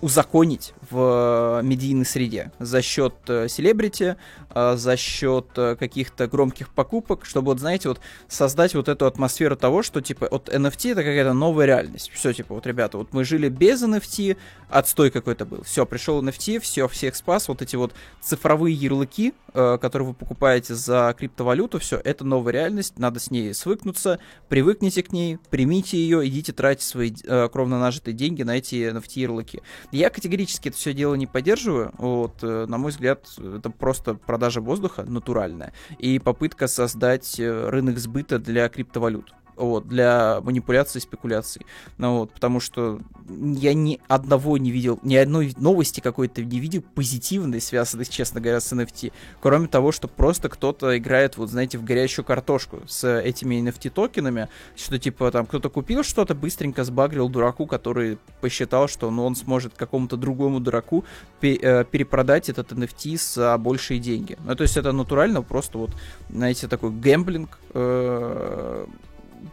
узаконить 0.00 0.74
в 0.90 1.60
медийной 1.62 2.06
среде 2.06 2.52
за 2.58 2.82
счет 2.82 3.14
э, 3.28 3.48
селебрити, 3.48 4.16
э, 4.54 4.76
за 4.76 4.96
счет 4.96 5.46
э, 5.56 5.76
каких-то 5.76 6.26
громких 6.26 6.68
покупок, 6.70 7.24
чтобы, 7.24 7.46
вот, 7.46 7.60
знаете, 7.60 7.88
вот 7.88 8.00
создать 8.28 8.74
вот 8.74 8.88
эту 8.88 9.06
атмосферу 9.06 9.56
того, 9.56 9.82
что, 9.82 10.00
типа, 10.00 10.28
вот 10.30 10.48
NFT 10.48 10.92
это 10.92 11.02
какая-то 11.02 11.32
новая 11.32 11.66
реальность. 11.66 12.10
Все, 12.12 12.32
типа, 12.32 12.54
вот, 12.54 12.66
ребята, 12.66 12.98
вот 12.98 13.12
мы 13.12 13.24
жили 13.24 13.48
без 13.48 13.82
NFT, 13.82 14.36
отстой 14.68 15.10
какой-то 15.10 15.44
был. 15.44 15.62
Все, 15.62 15.86
пришел 15.86 16.22
NFT, 16.22 16.60
все, 16.60 16.88
всех 16.88 17.16
спас, 17.16 17.48
вот 17.48 17.62
эти 17.62 17.76
вот 17.76 17.92
цифровые 18.20 18.74
ярлыки, 18.74 19.34
которые 19.52 20.08
вы 20.08 20.14
покупаете 20.14 20.76
за 20.76 21.12
криптовалюту, 21.18 21.80
все, 21.80 22.00
это 22.04 22.24
новая 22.24 22.52
реальность, 22.52 22.98
надо 22.98 23.18
с 23.18 23.32
ней 23.32 23.52
свыкнуться, 23.52 24.20
привыкните 24.48 25.02
к 25.02 25.12
ней, 25.12 25.38
примите 25.50 25.96
ее, 25.96 26.26
идите 26.28 26.52
тратить 26.52 26.84
свои 26.84 27.10
кровно 27.52 27.80
нажитые 27.80 28.14
деньги 28.14 28.42
на 28.44 28.58
эти 28.58 28.74
NFT 28.74 29.20
ярлыки. 29.20 29.62
Я 29.90 30.10
категорически 30.10 30.68
это 30.68 30.76
все 30.78 30.92
дело 30.92 31.14
не 31.14 31.26
поддерживаю. 31.26 31.92
Вот, 31.98 32.42
э, 32.42 32.66
на 32.66 32.78
мой 32.78 32.90
взгляд, 32.90 33.26
это 33.38 33.70
просто 33.70 34.14
продажа 34.14 34.39
воздуха 34.60 35.04
натуральная 35.04 35.72
и 35.98 36.18
попытка 36.18 36.66
создать 36.66 37.38
э, 37.38 37.68
рынок 37.68 37.98
сбыта 37.98 38.38
для 38.38 38.68
криптовалют 38.68 39.34
вот, 39.60 39.88
для 39.88 40.40
манипуляции 40.42 40.98
и 40.98 41.02
спекуляций. 41.02 41.66
Ну, 41.98 42.20
вот, 42.20 42.32
потому 42.32 42.60
что 42.60 43.00
я 43.28 43.74
ни 43.74 44.00
одного 44.08 44.58
не 44.58 44.70
видел, 44.70 44.98
ни 45.02 45.14
одной 45.14 45.54
новости 45.58 46.00
какой-то 46.00 46.42
не 46.42 46.58
видел 46.58 46.82
позитивной, 46.94 47.60
связанной, 47.60 48.06
честно 48.06 48.40
говоря, 48.40 48.60
с 48.60 48.72
NFT. 48.72 49.12
Кроме 49.40 49.68
того, 49.68 49.92
что 49.92 50.08
просто 50.08 50.48
кто-то 50.48 50.96
играет, 50.96 51.36
вот, 51.36 51.50
знаете, 51.50 51.78
в 51.78 51.84
горячую 51.84 52.24
картошку 52.24 52.80
с 52.86 53.20
этими 53.20 53.56
NFT-токенами, 53.56 54.48
что, 54.76 54.98
типа, 54.98 55.30
там, 55.30 55.46
кто-то 55.46 55.68
купил 55.68 56.02
что-то, 56.02 56.34
быстренько 56.34 56.84
сбагрил 56.84 57.28
дураку, 57.28 57.66
который 57.66 58.18
посчитал, 58.40 58.88
что, 58.88 59.10
ну, 59.10 59.24
он 59.24 59.36
сможет 59.36 59.74
какому-то 59.74 60.16
другому 60.16 60.60
дураку 60.60 61.04
э, 61.42 61.84
перепродать 61.84 62.48
этот 62.48 62.72
NFT 62.72 63.18
за 63.34 63.56
большие 63.58 64.00
деньги. 64.00 64.38
Ну, 64.44 64.54
то 64.54 64.62
есть 64.62 64.76
это 64.76 64.92
натурально 64.92 65.42
просто 65.42 65.78
вот, 65.78 65.90
знаете, 66.30 66.68
такой 66.68 66.90
гэмблинг, 66.90 67.58
э 67.74 68.86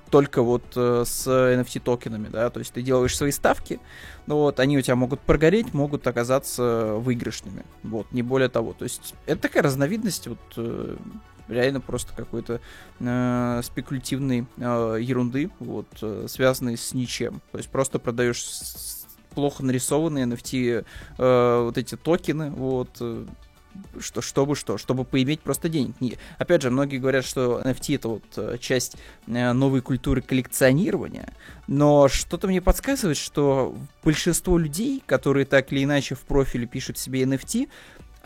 только 0.10 0.41
вот 0.41 0.63
э, 0.75 1.03
с 1.06 1.27
NFT 1.27 1.79
токенами, 1.82 2.27
да, 2.27 2.50
то 2.50 2.60
есть 2.60 2.74
ты 2.74 2.82
делаешь 2.82 3.15
свои 3.15 3.32
ставки, 3.32 3.79
ну 4.25 4.36
вот, 4.36 4.60
они 4.60 4.77
у 4.77 4.82
тебя 4.82 4.96
могут 4.96 5.20
прогореть, 5.22 5.74
могут 5.74 6.06
оказаться 6.08 6.96
выигрышными, 6.96 7.65
вот, 7.84 8.12
не 8.12 8.22
более 8.22 8.50
того, 8.50 8.74
то 8.74 8.84
есть 8.84 9.15
это 9.25 9.41
такая 9.41 9.63
разновидность 9.63 10.27
вот 10.27 10.39
э, 10.58 10.96
реально 11.48 11.82
просто 11.82 12.13
какой-то 12.15 12.60
э, 13.00 13.62
спекулятивной 13.63 14.48
э, 14.58 14.98
ерунды, 15.01 15.50
вот, 15.60 15.88
э, 16.01 16.25
связанной 16.27 16.77
с 16.77 16.94
ничем, 16.94 17.41
то 17.51 17.58
есть 17.58 17.70
просто 17.70 18.00
продаешь 18.00 18.44
плохо 19.38 19.63
нарисованные 19.63 20.25
NFT 20.25 20.86
э, 21.17 21.62
вот 21.63 21.77
эти 21.77 21.96
токены, 21.96 22.50
вот, 22.50 22.98
э, 23.00 23.25
что, 24.00 24.22
чтобы 24.22 24.55
что, 24.55 24.77
чтобы 24.77 25.03
поиметь 25.03 25.41
просто 25.41 25.69
денег. 25.69 25.96
Не, 26.00 26.17
опять 26.38 26.62
же, 26.62 26.69
многие 26.69 26.98
говорят, 26.98 27.25
что 27.25 27.62
NFT 27.63 27.96
это 27.96 28.07
вот 28.10 28.24
э, 28.38 28.57
часть 28.60 28.98
э, 29.27 29.51
новой 29.53 29.81
культуры 29.81 30.22
коллекционирования, 30.22 31.34
но 31.67 32.07
что-то 32.07 32.48
мне 32.48 32.62
подсказывает, 32.62 33.17
что 33.17 33.75
большинство 34.03 34.57
людей, 34.57 35.03
которые 35.05 35.46
так 35.46 35.72
или 35.72 35.84
иначе 35.84 36.15
в 36.15 36.22
профиле 36.22 36.67
пишут 36.67 36.98
себе 36.98 37.24
NFT, 37.24 37.69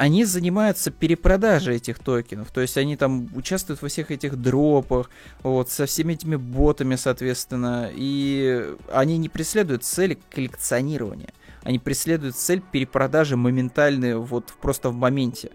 они 0.01 0.25
занимаются 0.25 0.89
перепродажей 0.89 1.75
этих 1.75 2.00
токенов, 2.00 2.50
то 2.51 2.62
есть 2.62 2.75
они 2.77 2.98
там 2.98 3.29
участвуют 3.36 3.81
во 3.84 3.88
всех 3.88 4.10
этих 4.10 4.36
дропах, 4.36 5.12
вот, 5.43 5.70
со 5.70 5.86
всеми 5.86 6.13
этими 6.13 6.38
ботами, 6.38 6.96
соответственно, 6.96 7.89
и 7.93 8.74
они 8.91 9.17
не 9.20 9.29
преследуют 9.29 9.84
цели 9.84 10.17
коллекционирования 10.31 11.34
они 11.63 11.80
преследуют 11.80 12.36
цель 12.36 12.62
перепродажи 12.62 13.38
моментальной, 13.38 14.15
вот 14.15 14.53
просто 14.62 14.89
в 14.89 14.96
моменте. 14.96 15.51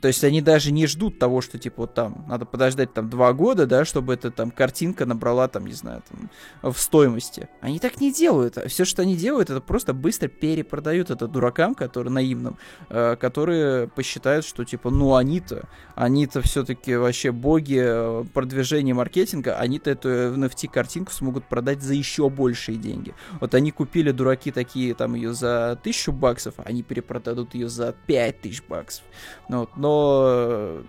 То 0.00 0.08
есть 0.08 0.22
они 0.22 0.40
даже 0.40 0.72
не 0.72 0.86
ждут 0.86 1.18
того, 1.18 1.40
что 1.40 1.58
типа 1.58 1.82
вот 1.82 1.94
там 1.94 2.24
надо 2.28 2.44
подождать 2.44 2.92
там 2.94 3.10
два 3.10 3.32
года, 3.32 3.66
да, 3.66 3.84
чтобы 3.84 4.14
эта 4.14 4.30
там 4.30 4.50
картинка 4.50 5.06
набрала 5.06 5.48
там, 5.48 5.66
не 5.66 5.72
знаю, 5.72 6.02
там 6.08 6.72
в 6.72 6.78
стоимости. 6.78 7.48
Они 7.60 7.78
так 7.78 8.00
не 8.00 8.12
делают. 8.12 8.58
Все, 8.68 8.84
что 8.84 9.02
они 9.02 9.16
делают, 9.16 9.50
это 9.50 9.60
просто 9.60 9.94
быстро 9.94 10.28
перепродают 10.28 11.10
это 11.10 11.26
дуракам, 11.26 11.74
которые 11.74 12.12
наивным, 12.12 12.58
э, 12.90 13.16
которые 13.16 13.88
посчитают, 13.88 14.44
что 14.44 14.64
типа, 14.64 14.90
ну 14.90 15.14
они-то, 15.14 15.68
они-то 15.94 16.42
все-таки 16.42 16.96
вообще 16.96 17.32
боги 17.32 17.80
э, 17.82 18.24
продвижения 18.32 18.94
маркетинга, 18.94 19.56
они-то 19.58 19.90
эту 19.90 20.08
NFT 20.08 20.68
картинку 20.68 21.12
смогут 21.12 21.44
продать 21.44 21.82
за 21.82 21.94
еще 21.94 22.28
большие 22.28 22.78
деньги. 22.78 23.14
Вот 23.40 23.54
они 23.54 23.72
купили 23.72 24.12
дураки 24.12 24.52
такие 24.52 24.94
там 24.94 25.14
ее 25.14 25.34
за 25.34 25.78
тысячу 25.82 26.12
баксов, 26.12 26.54
а 26.58 26.62
они 26.62 26.82
перепродадут 26.82 27.54
ее 27.54 27.68
за 27.68 27.94
пять 28.06 28.40
тысяч 28.40 28.62
баксов. 28.62 29.04
Ну, 29.48 29.60
вот, 29.60 29.76
но 29.76 29.87
но 29.88 30.24
э, 30.26 30.82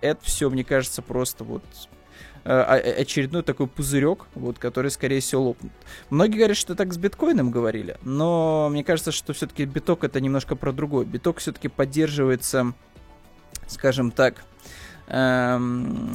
это 0.00 0.24
все, 0.24 0.48
мне 0.48 0.64
кажется, 0.64 1.02
просто 1.02 1.44
вот 1.44 1.62
э, 2.44 2.60
очередной 2.98 3.42
такой 3.42 3.66
пузырек, 3.66 4.26
вот, 4.34 4.58
который, 4.58 4.90
скорее 4.90 5.20
всего, 5.20 5.42
лопнет. 5.42 5.72
Многие 6.08 6.38
говорят, 6.38 6.56
что 6.56 6.74
так 6.74 6.92
с 6.94 6.96
биткоином 6.96 7.50
говорили, 7.50 7.98
но 8.02 8.68
мне 8.70 8.82
кажется, 8.82 9.12
что 9.12 9.34
все-таки 9.34 9.66
биток 9.66 10.04
это 10.04 10.20
немножко 10.22 10.56
про 10.56 10.72
другое. 10.72 11.04
Биток 11.04 11.38
все-таки 11.38 11.68
поддерживается, 11.68 12.72
скажем 13.66 14.10
так, 14.10 14.42
эм, 15.08 16.14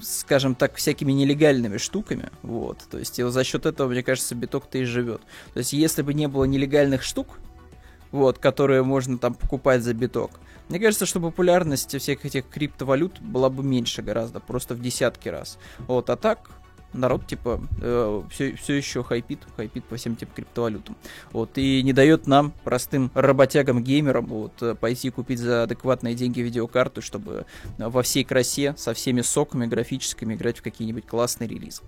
скажем 0.00 0.54
так, 0.54 0.76
всякими 0.76 1.12
нелегальными 1.12 1.76
штуками, 1.76 2.30
вот, 2.42 2.78
то 2.90 2.98
есть 2.98 3.22
за 3.22 3.44
счет 3.44 3.66
этого, 3.66 3.90
мне 3.90 4.02
кажется, 4.02 4.34
биток-то 4.34 4.78
и 4.78 4.84
живет. 4.84 5.20
То 5.52 5.58
есть 5.58 5.74
если 5.74 6.00
бы 6.00 6.14
не 6.14 6.26
было 6.26 6.44
нелегальных 6.44 7.02
штук, 7.02 7.38
вот, 8.12 8.38
которые 8.38 8.82
можно 8.82 9.18
там 9.18 9.34
покупать 9.34 9.82
за 9.82 9.94
биток, 9.94 10.32
мне 10.68 10.78
кажется, 10.78 11.06
что 11.06 11.20
популярность 11.20 11.98
всех 11.98 12.24
этих 12.24 12.48
криптовалют 12.48 13.20
была 13.20 13.48
бы 13.48 13.62
меньше 13.62 14.02
гораздо, 14.02 14.40
просто 14.40 14.74
в 14.74 14.82
десятки 14.82 15.28
раз. 15.28 15.58
Вот, 15.86 16.10
а 16.10 16.16
так, 16.16 16.50
народ, 16.92 17.26
типа, 17.26 17.60
э, 17.80 18.22
все, 18.30 18.54
все 18.54 18.74
еще 18.74 19.02
хайпит, 19.02 19.40
хайпит 19.56 19.84
по 19.84 19.96
всем 19.96 20.14
тем 20.14 20.28
криптовалютам. 20.34 20.96
Вот, 21.32 21.56
и 21.56 21.82
не 21.82 21.94
дает 21.94 22.26
нам, 22.26 22.52
простым 22.64 23.10
работягам-геймерам, 23.14 24.26
вот, 24.26 24.62
э, 24.62 24.74
пойти 24.74 25.10
купить 25.10 25.38
за 25.38 25.62
адекватные 25.62 26.14
деньги 26.14 26.40
видеокарту, 26.40 27.00
чтобы 27.00 27.46
во 27.78 28.02
всей 28.02 28.24
красе, 28.24 28.74
со 28.76 28.92
всеми 28.92 29.22
соками 29.22 29.66
графическими 29.66 30.34
играть 30.34 30.58
в 30.58 30.62
какие-нибудь 30.62 31.06
классные 31.06 31.48
релизы. 31.48 31.82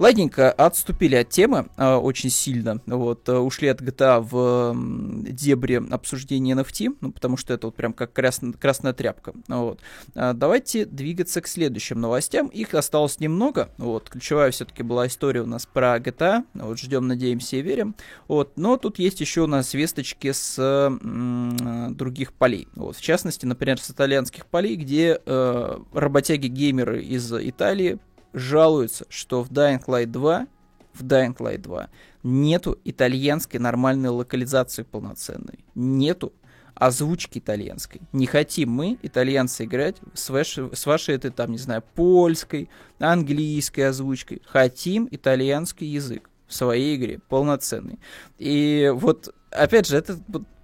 Ладненько, 0.00 0.50
отступили 0.50 1.16
от 1.16 1.28
темы 1.28 1.68
э, 1.76 1.94
очень 1.94 2.30
сильно, 2.30 2.80
вот, 2.86 3.28
э, 3.28 3.36
ушли 3.36 3.68
от 3.68 3.82
GTA 3.82 4.22
в 4.22 4.72
э, 4.74 5.30
дебри 5.30 5.74
обсуждения 5.90 6.54
NFT, 6.54 6.96
ну, 7.02 7.12
потому 7.12 7.36
что 7.36 7.52
это 7.52 7.66
вот 7.66 7.76
прям 7.76 7.92
как 7.92 8.14
красная, 8.14 8.54
красная 8.54 8.94
тряпка, 8.94 9.34
вот. 9.46 9.80
А 10.14 10.32
давайте 10.32 10.86
двигаться 10.86 11.42
к 11.42 11.46
следующим 11.46 12.00
новостям, 12.00 12.46
их 12.46 12.72
осталось 12.72 13.20
немного, 13.20 13.74
вот, 13.76 14.08
ключевая 14.08 14.52
все-таки 14.52 14.82
была 14.82 15.06
история 15.06 15.42
у 15.42 15.46
нас 15.46 15.66
про 15.66 15.98
GTA, 15.98 16.44
вот, 16.54 16.78
ждем, 16.78 17.06
надеемся 17.06 17.56
и 17.56 17.60
верим, 17.60 17.94
вот, 18.26 18.56
но 18.56 18.78
тут 18.78 18.98
есть 18.98 19.20
еще 19.20 19.42
у 19.42 19.46
нас 19.46 19.74
весточки 19.74 20.32
с 20.32 20.58
м, 20.58 21.94
других 21.94 22.32
полей, 22.32 22.68
вот, 22.74 22.96
в 22.96 23.02
частности, 23.02 23.44
например, 23.44 23.78
с 23.78 23.90
итальянских 23.90 24.46
полей, 24.46 24.76
где 24.76 25.20
э, 25.26 25.78
работяги-геймеры 25.92 27.02
из 27.02 27.30
Италии 27.34 27.98
жалуются, 28.32 29.06
что 29.08 29.42
в 29.42 29.50
Dying 29.50 29.84
Light 29.86 30.06
2, 30.06 30.46
в 30.94 31.04
Dying 31.04 31.36
Light 31.36 31.58
2 31.58 31.88
нету 32.22 32.78
итальянской 32.84 33.60
нормальной 33.60 34.10
локализации 34.10 34.82
полноценной. 34.82 35.60
Нету 35.74 36.32
озвучки 36.74 37.38
итальянской. 37.38 38.00
Не 38.12 38.26
хотим 38.26 38.70
мы, 38.70 38.98
итальянцы, 39.02 39.64
играть 39.64 39.96
с 40.14 40.30
вашей, 40.30 40.74
с 40.74 40.86
вашей 40.86 41.14
этой, 41.14 41.30
там, 41.30 41.52
не 41.52 41.58
знаю, 41.58 41.82
польской, 41.94 42.70
английской 42.98 43.82
озвучкой. 43.82 44.42
Хотим 44.46 45.06
итальянский 45.10 45.86
язык 45.86 46.30
в 46.46 46.54
своей 46.54 46.96
игре, 46.96 47.20
полноценный. 47.28 47.98
И 48.38 48.90
вот, 48.94 49.34
опять 49.50 49.86
же, 49.86 49.96
это 49.96 50.18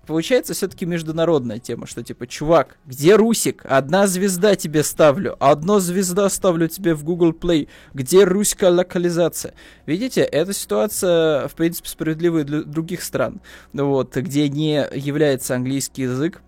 получается 0.07 0.55
все-таки 0.55 0.87
международная 0.87 1.59
тема, 1.59 1.87
что 1.87 2.03
типа, 2.03 2.27
чувак, 2.27 2.79
где 2.87 3.17
Русик? 3.17 3.65
Одна 3.69 4.07
звезда 4.07 4.55
тебе 4.55 4.83
ставлю, 4.83 5.37
одно 5.41 5.81
звезда 5.81 6.29
ставлю 6.29 6.69
тебе 6.69 6.95
в 6.95 7.05
Google 7.05 7.33
Play. 7.33 7.69
Где 7.95 8.25
русская 8.25 8.71
локализация? 8.71 9.55
Видите, 9.85 10.23
эта 10.23 10.53
ситуация, 10.53 11.49
в 11.49 11.55
принципе, 11.55 11.89
справедливая 11.89 12.45
для 12.45 12.63
других 12.63 13.03
стран, 13.03 13.41
вот, 13.73 14.17
где 14.17 14.49
не 14.49 14.87
является 14.95 15.55
английский 15.55 16.03
язык 16.03 16.41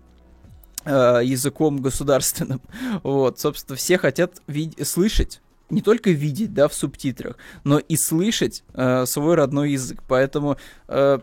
э, 0.85 1.21
языком 1.23 1.81
государственным. 1.81 2.61
Вот, 3.03 3.39
собственно, 3.39 3.75
все 3.75 3.97
хотят 3.97 4.41
вид- 4.47 4.85
слышать 4.87 5.41
не 5.69 5.81
только 5.81 6.09
видеть, 6.11 6.53
да, 6.53 6.67
в 6.67 6.73
субтитрах, 6.73 7.37
но 7.63 7.79
и 7.79 7.95
слышать 7.95 8.63
э, 8.73 9.05
свой 9.05 9.35
родной 9.35 9.71
язык. 9.71 10.01
Поэтому 10.07 10.57
э, 10.87 11.19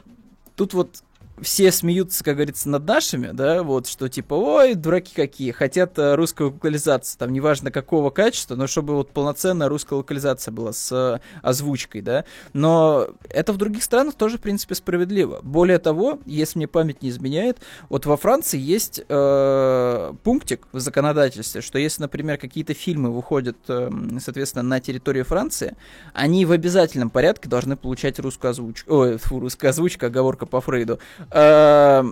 тут 0.54 0.74
вот 0.74 1.02
все 1.40 1.70
смеются, 1.70 2.24
как 2.24 2.36
говорится, 2.36 2.68
над 2.68 2.86
нашими, 2.86 3.28
да, 3.32 3.62
вот, 3.62 3.86
что 3.86 4.08
типа, 4.08 4.34
ой, 4.34 4.74
дураки 4.74 5.14
какие, 5.14 5.50
хотят 5.50 5.98
э, 5.98 6.14
русскую 6.14 6.52
локализацию, 6.52 7.18
там, 7.18 7.32
неважно 7.32 7.70
какого 7.70 8.10
качества, 8.10 8.54
но 8.54 8.66
чтобы 8.66 8.94
вот 8.94 9.10
полноценная 9.10 9.68
русская 9.68 9.96
локализация 9.96 10.52
была 10.52 10.72
с 10.72 10.90
э, 10.92 11.20
озвучкой, 11.42 12.00
да, 12.00 12.24
но 12.52 13.08
это 13.28 13.52
в 13.52 13.56
других 13.58 13.82
странах 13.82 14.14
тоже, 14.14 14.38
в 14.38 14.40
принципе, 14.40 14.74
справедливо. 14.74 15.40
Более 15.42 15.78
того, 15.78 16.20
если 16.24 16.58
мне 16.58 16.68
память 16.68 17.02
не 17.02 17.10
изменяет, 17.10 17.58
вот 17.88 18.06
во 18.06 18.16
Франции 18.16 18.58
есть 18.58 19.02
э, 19.06 20.12
пунктик 20.22 20.66
в 20.72 20.80
законодательстве, 20.80 21.60
что 21.60 21.78
если, 21.78 22.02
например, 22.02 22.38
какие-то 22.38 22.74
фильмы 22.74 23.12
выходят, 23.12 23.56
э, 23.68 23.90
соответственно, 24.20 24.62
на 24.62 24.80
территории 24.80 25.22
Франции, 25.22 25.76
они 26.14 26.46
в 26.46 26.52
обязательном 26.52 27.10
порядке 27.10 27.48
должны 27.48 27.76
получать 27.76 28.18
русскую 28.18 28.50
озвучку, 28.50 28.94
ой, 28.94 29.18
фу, 29.18 29.40
русская 29.40 29.68
озвучка, 29.68 30.06
оговорка 30.06 30.46
по 30.46 30.60
Фрейду, 30.60 30.98
э, 31.30 32.04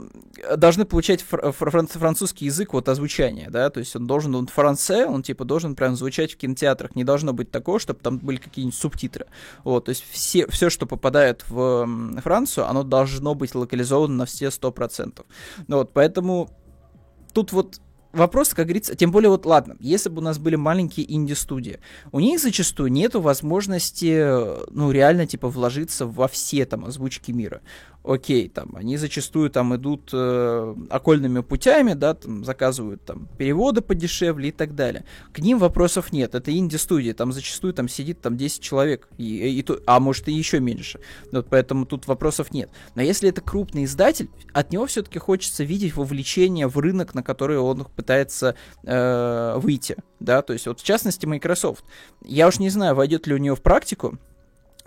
должны 0.57 0.85
получать 0.85 1.22
фр- 1.22 1.53
фр- 1.53 1.87
французский 1.87 2.46
язык 2.46 2.72
вот 2.72 2.88
озвучания, 2.88 3.50
да, 3.50 3.70
то 3.70 3.81
есть 3.81 3.94
он 3.96 4.07
должен, 4.07 4.35
он 4.35 4.46
франце, 4.46 5.07
он 5.07 5.22
типа 5.22 5.44
должен 5.44 5.74
прям 5.74 5.96
звучать 5.96 6.33
в 6.33 6.37
кинотеатрах, 6.37 6.94
не 6.96 7.05
должно 7.05 7.33
быть 7.33 7.50
такого, 7.50 7.79
чтобы 7.79 8.00
там 8.00 8.18
были 8.18 8.37
какие-нибудь 8.37 8.79
субтитры, 8.79 9.27
вот, 9.64 9.87
то 9.87 9.90
есть 9.90 10.05
все, 10.11 10.46
все, 10.48 10.70
что 10.70 10.87
попадает 10.87 11.44
в 11.48 11.88
Францию, 12.22 12.68
оно 12.68 12.83
должно 12.83 13.35
быть 13.35 13.55
локализовано 13.55 14.14
на 14.14 14.27
все 14.27 14.46
100%, 14.46 15.24
вот, 15.68 15.92
поэтому 15.92 16.50
тут 17.33 17.53
вот 17.53 17.81
вопрос, 18.14 18.55
как 18.55 18.66
говорится, 18.66 18.94
тем 18.94 19.11
более 19.11 19.29
вот, 19.29 19.44
ладно, 19.44 19.77
если 19.81 20.09
бы 20.09 20.18
у 20.18 20.24
нас 20.24 20.38
были 20.38 20.57
маленькие 20.57 21.12
инди-студии, 21.12 21.81
у 22.12 22.20
них 22.20 22.40
зачастую 22.40 22.90
нету 22.90 23.20
возможности, 23.20 24.24
ну, 24.70 24.90
реально, 24.90 25.27
типа, 25.27 25.48
вложиться 25.48 26.07
во 26.07 26.29
все 26.29 26.64
там 26.64 26.85
озвучки 26.85 27.33
мира. 27.33 27.61
Окей, 28.04 28.48
там, 28.48 28.76
они 28.76 28.98
зачастую 28.98 29.50
там 29.50 29.74
идут 29.74 30.10
э, 30.12 30.74
окольными 30.90 31.40
путями, 31.40 31.94
да, 31.94 32.14
там, 32.14 32.44
заказывают 32.44 33.02
там 33.04 33.28
переводы 33.38 33.80
подешевле 33.80 34.50
и 34.50 34.52
так 34.52 34.74
далее. 34.74 35.04
К 35.32 35.38
ним 35.38 35.58
вопросов 35.58 36.12
нет, 36.12 36.34
это 36.34 36.56
инди-студия, 36.56 37.14
там 37.14 37.32
зачастую 37.32 37.72
там 37.72 37.88
сидит 37.88 38.20
там 38.20 38.36
10 38.36 38.60
человек, 38.60 39.08
и, 39.16 39.24
и, 39.24 39.60
и, 39.60 39.66
а 39.86 40.00
может 40.00 40.28
и 40.28 40.32
еще 40.32 40.60
меньше, 40.60 41.00
вот 41.32 41.46
поэтому 41.48 41.86
тут 41.86 42.06
вопросов 42.06 42.52
нет. 42.52 42.70
Но 42.94 43.02
если 43.02 43.30
это 43.30 43.40
крупный 43.40 43.84
издатель, 43.84 44.28
от 44.52 44.70
него 44.70 44.86
все-таки 44.86 45.18
хочется 45.18 45.64
видеть 45.64 45.96
вовлечение 45.96 46.68
в 46.68 46.78
рынок, 46.78 47.14
на 47.14 47.22
который 47.22 47.58
он 47.58 47.86
пытается 47.96 48.54
э, 48.82 49.54
выйти, 49.56 49.96
да, 50.20 50.42
то 50.42 50.52
есть 50.52 50.66
вот 50.66 50.80
в 50.80 50.84
частности 50.84 51.24
Microsoft. 51.24 51.84
Я 52.22 52.48
уж 52.48 52.58
не 52.58 52.68
знаю, 52.68 52.94
войдет 52.94 53.26
ли 53.26 53.34
у 53.34 53.38
нее 53.38 53.56
в 53.56 53.62
практику, 53.62 54.18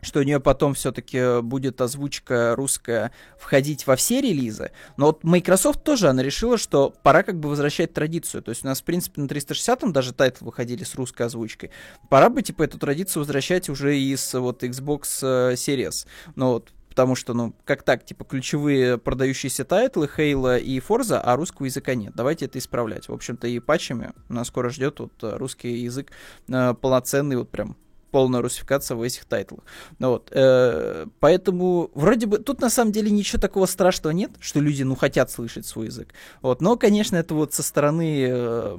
что 0.07 0.19
у 0.19 0.23
нее 0.23 0.39
потом 0.39 0.73
все-таки 0.73 1.41
будет 1.41 1.81
озвучка 1.81 2.55
русская 2.55 3.11
входить 3.37 3.85
во 3.85 3.95
все 3.95 4.21
релизы. 4.21 4.71
Но 4.95 5.07
вот 5.07 5.23
Microsoft 5.23 5.83
тоже, 5.83 6.07
она 6.07 6.23
решила, 6.23 6.57
что 6.57 6.93
пора 7.03 7.23
как 7.23 7.39
бы 7.39 7.49
возвращать 7.49 7.93
традицию. 7.93 8.41
То 8.41 8.49
есть 8.49 8.63
у 8.63 8.67
нас, 8.67 8.81
в 8.81 8.83
принципе, 8.83 9.21
на 9.21 9.27
360-м 9.27 9.93
даже 9.93 10.13
тайтлы 10.13 10.45
выходили 10.45 10.83
с 10.83 10.95
русской 10.95 11.23
озвучкой. 11.23 11.71
Пора 12.09 12.29
бы, 12.29 12.41
типа, 12.41 12.63
эту 12.63 12.79
традицию 12.79 13.21
возвращать 13.21 13.69
уже 13.69 13.99
из 13.99 14.33
вот 14.33 14.63
Xbox 14.63 15.19
э, 15.21 15.53
Series. 15.53 16.07
Но 16.35 16.53
вот 16.53 16.71
потому 16.97 17.13
что, 17.13 17.35
ну, 17.35 17.53
как 17.63 17.83
так, 17.83 18.05
типа, 18.05 18.25
ключевые 18.25 18.97
продающиеся 18.97 19.65
тайтлы, 19.65 20.07
Halo 20.07 20.57
и 20.57 20.79
Forza, 20.79 21.21
а 21.21 21.35
русского 21.35 21.67
языка 21.67 21.93
нет. 21.93 22.13
Давайте 22.15 22.45
это 22.45 22.57
исправлять. 22.57 23.07
В 23.07 23.13
общем-то, 23.13 23.47
и 23.47 23.59
патчами 23.59 24.13
нас 24.29 24.47
скоро 24.47 24.69
ждет 24.69 24.99
вот 24.99 25.13
э, 25.21 25.37
русский 25.37 25.77
язык 25.77 26.11
э, 26.47 26.73
полноценный, 26.73 27.35
вот 27.35 27.49
прям 27.49 27.77
полная 28.17 28.41
русификация 28.41 28.97
в 28.97 29.03
этих 29.03 29.25
тайтлах. 29.25 29.59
Ну, 29.99 30.09
вот, 30.09 30.31
э, 30.31 31.05
поэтому 31.19 31.91
вроде 31.93 32.25
бы 32.25 32.39
тут 32.39 32.61
на 32.61 32.71
самом 32.71 32.91
деле 32.91 33.11
ничего 33.11 33.39
такого 33.39 33.67
страшного 33.67 34.11
нет, 34.11 34.31
что 34.39 34.59
люди 34.59 34.81
ну 34.81 34.95
хотят 34.95 35.29
слышать 35.29 35.67
свой 35.67 35.85
язык. 35.85 36.15
Вот, 36.41 36.59
но 36.59 36.77
конечно 36.77 37.15
это 37.15 37.35
вот 37.35 37.53
со 37.53 37.61
стороны 37.61 38.25
э, 38.27 38.77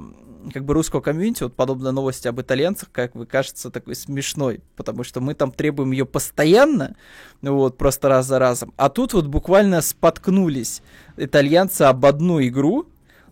как 0.52 0.64
бы 0.64 0.74
русского 0.74 1.00
комьюнити 1.00 1.44
вот 1.44 1.54
подобная 1.54 1.92
новость 1.92 2.26
об 2.26 2.40
итальянцах 2.40 2.90
как 2.90 3.12
бы 3.12 3.26
кажется 3.26 3.70
такой 3.70 3.94
смешной, 3.94 4.60
потому 4.74 5.04
что 5.04 5.20
мы 5.20 5.34
там 5.34 5.52
требуем 5.52 5.92
ее 5.92 6.04
постоянно, 6.04 6.96
ну 7.40 7.54
вот 7.54 7.78
просто 7.78 8.08
раз 8.08 8.26
за 8.26 8.40
разом, 8.40 8.74
а 8.76 8.88
тут 8.88 9.12
вот 9.12 9.28
буквально 9.28 9.82
споткнулись 9.82 10.82
итальянцы 11.16 11.82
об 11.82 12.04
одну 12.04 12.42
игру, 12.42 12.88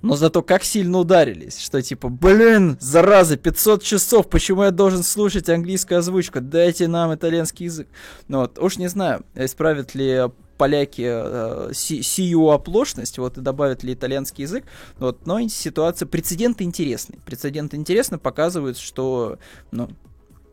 но 0.07 0.17
зато 0.17 0.43
как 0.43 0.65
сильно 0.65 0.99
ударились, 0.99 1.59
что 1.59 1.83
типа, 1.83 2.09
блин, 2.09 2.77
зараза, 2.81 3.37
500 3.37 3.83
часов, 3.83 4.29
почему 4.29 4.63
я 4.63 4.71
должен 4.71 5.03
слушать 5.03 5.49
английскую 5.49 5.99
озвучку, 5.99 6.41
дайте 6.41 6.89
нам 6.89 7.15
итальянский 7.15 7.67
язык. 7.67 7.89
Ну 8.29 8.41
вот, 8.41 8.59
уж 8.59 8.79
не 8.79 8.89
знаю, 8.89 9.25
исправят 9.35 9.95
ли 9.95 10.23
поляки 10.57 11.05
э, 11.07 11.71
сию 11.75 12.51
оплошность, 12.51 13.19
вот, 13.19 13.37
и 13.37 13.41
добавят 13.41 13.83
ли 13.83 13.93
итальянский 13.93 14.43
язык, 14.43 14.65
вот, 14.99 15.27
но 15.27 15.47
ситуация, 15.49 16.07
прецедент 16.07 16.63
интересный, 16.63 17.19
прецедент 17.27 17.75
интересно 17.75 18.19
показывает, 18.19 18.79
что, 18.79 19.39
ну, 19.71 19.91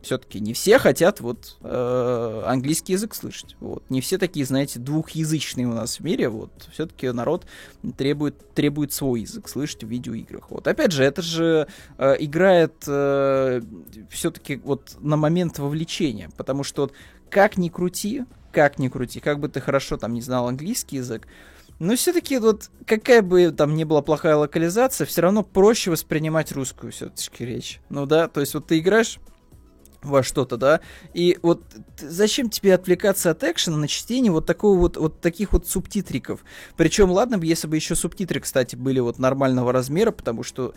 все-таки 0.04 0.40
не 0.40 0.52
все 0.52 0.78
хотят 0.78 1.20
вот 1.20 1.56
э, 1.62 2.42
английский 2.46 2.92
язык 2.92 3.14
слышать. 3.14 3.56
Вот. 3.60 3.82
Не 3.90 4.00
все 4.00 4.18
такие, 4.18 4.46
знаете, 4.46 4.78
двухязычные 4.78 5.66
у 5.66 5.72
нас 5.72 5.98
в 5.98 6.04
мире. 6.04 6.28
Вот. 6.28 6.50
Все-таки 6.72 7.10
народ 7.10 7.46
требует, 7.96 8.54
требует 8.54 8.92
свой 8.92 9.22
язык 9.22 9.48
слышать 9.48 9.84
в 9.84 9.88
видеоиграх. 9.88 10.50
Вот. 10.50 10.68
Опять 10.68 10.92
же, 10.92 11.02
это 11.02 11.22
же 11.22 11.66
э, 11.98 12.16
играет 12.20 12.84
э, 12.86 13.62
все-таки 14.10 14.56
вот 14.56 14.96
на 15.00 15.16
момент 15.16 15.58
вовлечения. 15.58 16.30
Потому 16.36 16.62
что 16.62 16.82
вот, 16.82 16.92
как 17.30 17.56
ни 17.56 17.68
крути, 17.68 18.24
как 18.52 18.78
ни 18.78 18.88
крути, 18.88 19.20
как 19.20 19.40
бы 19.40 19.48
ты 19.48 19.60
хорошо 19.60 19.96
там 19.96 20.14
не 20.14 20.22
знал 20.22 20.46
английский 20.48 20.96
язык, 20.96 21.26
но 21.78 21.96
все-таки 21.96 22.38
вот 22.38 22.70
какая 22.86 23.20
бы 23.22 23.50
там 23.50 23.74
ни 23.74 23.84
была 23.84 24.00
плохая 24.00 24.36
локализация, 24.36 25.06
все 25.06 25.22
равно 25.22 25.42
проще 25.42 25.90
воспринимать 25.90 26.52
русскую 26.52 26.92
все-таки 26.92 27.44
речь. 27.44 27.80
Ну 27.88 28.06
да, 28.06 28.28
то 28.28 28.40
есть 28.40 28.54
вот 28.54 28.66
ты 28.66 28.78
играешь 28.78 29.18
во 30.04 30.22
что-то, 30.22 30.56
да. 30.56 30.80
И 31.12 31.38
вот 31.42 31.62
зачем 31.98 32.50
тебе 32.50 32.74
отвлекаться 32.74 33.30
от 33.30 33.42
экшена 33.42 33.76
на 33.76 33.88
чтение 33.88 34.32
вот 34.32 34.46
такого 34.46 34.78
вот, 34.78 34.96
вот 34.96 35.20
таких 35.20 35.52
вот 35.52 35.66
субтитриков? 35.66 36.40
Причем, 36.76 37.10
ладно 37.10 37.38
бы, 37.38 37.46
если 37.46 37.66
бы 37.66 37.76
еще 37.76 37.94
субтитры, 37.94 38.40
кстати, 38.40 38.76
были 38.76 39.00
вот 39.00 39.18
нормального 39.18 39.72
размера, 39.72 40.10
потому 40.10 40.42
что 40.42 40.74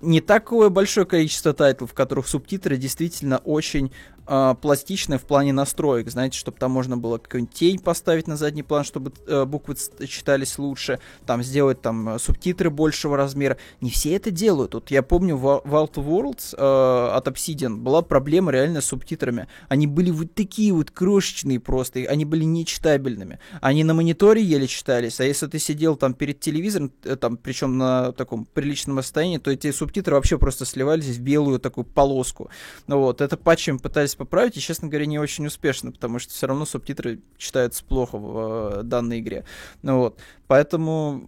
не 0.00 0.20
такое 0.20 0.68
большое 0.68 1.06
количество 1.06 1.52
тайтлов, 1.52 1.90
в 1.90 1.94
которых 1.94 2.28
субтитры 2.28 2.76
действительно 2.76 3.38
очень 3.38 3.92
э, 4.28 4.54
пластичная 4.60 5.18
в 5.18 5.22
плане 5.22 5.52
настроек, 5.52 6.10
знаете, 6.10 6.38
чтобы 6.38 6.58
там 6.58 6.70
можно 6.70 6.96
было 6.96 7.18
какую-нибудь 7.18 7.54
тень 7.54 7.78
поставить 7.78 8.26
на 8.26 8.36
задний 8.36 8.62
план, 8.62 8.84
чтобы 8.84 9.12
э, 9.26 9.44
буквы 9.44 9.76
читались 10.06 10.58
лучше, 10.58 11.00
там 11.26 11.42
сделать 11.42 11.80
там 11.80 12.10
э, 12.10 12.18
субтитры 12.18 12.70
большего 12.70 13.16
размера. 13.16 13.56
Не 13.80 13.90
все 13.90 14.14
это 14.14 14.30
делают. 14.30 14.74
Вот 14.74 14.90
я 14.90 15.02
помню 15.02 15.36
в 15.36 15.62
of 15.64 15.94
Worlds 15.94 16.54
э, 16.56 17.16
от 17.16 17.28
Obsidian 17.28 17.76
была 17.76 18.02
проблема 18.02 18.52
реально 18.52 18.80
с 18.80 18.86
субтитрами. 18.86 19.48
Они 19.68 19.86
были 19.86 20.10
вот 20.10 20.34
такие 20.34 20.72
вот 20.72 20.90
крошечные 20.90 21.60
просто, 21.60 22.00
они 22.00 22.24
были 22.24 22.44
нечитабельными. 22.44 23.38
Они 23.60 23.84
на 23.84 23.94
мониторе 23.94 24.42
еле 24.42 24.66
читались, 24.66 25.20
а 25.20 25.24
если 25.24 25.46
ты 25.46 25.58
сидел 25.58 25.96
там 25.96 26.14
перед 26.14 26.40
телевизором, 26.40 26.92
э, 27.04 27.16
там, 27.16 27.36
причем 27.36 27.78
на 27.78 28.12
таком 28.12 28.44
приличном 28.44 28.98
расстоянии, 28.98 29.38
то 29.38 29.50
эти 29.50 29.70
субтитры 29.72 30.14
вообще 30.14 30.38
просто 30.38 30.64
сливались 30.64 31.06
в 31.06 31.20
белую 31.20 31.58
такую 31.58 31.84
полоску. 31.84 32.50
Вот, 32.86 33.20
это 33.20 33.36
патчем 33.36 33.78
пытались 33.78 34.14
поправить, 34.18 34.56
и, 34.56 34.60
честно 34.60 34.88
говоря, 34.88 35.06
не 35.06 35.18
очень 35.18 35.46
успешно, 35.46 35.92
потому 35.92 36.18
что 36.18 36.32
все 36.32 36.46
равно 36.46 36.66
субтитры 36.66 37.20
читаются 37.36 37.84
плохо 37.84 38.18
в 38.18 38.80
э, 38.80 38.82
данной 38.82 39.20
игре. 39.20 39.44
Ну 39.82 39.98
вот, 39.98 40.20
поэтому 40.46 41.22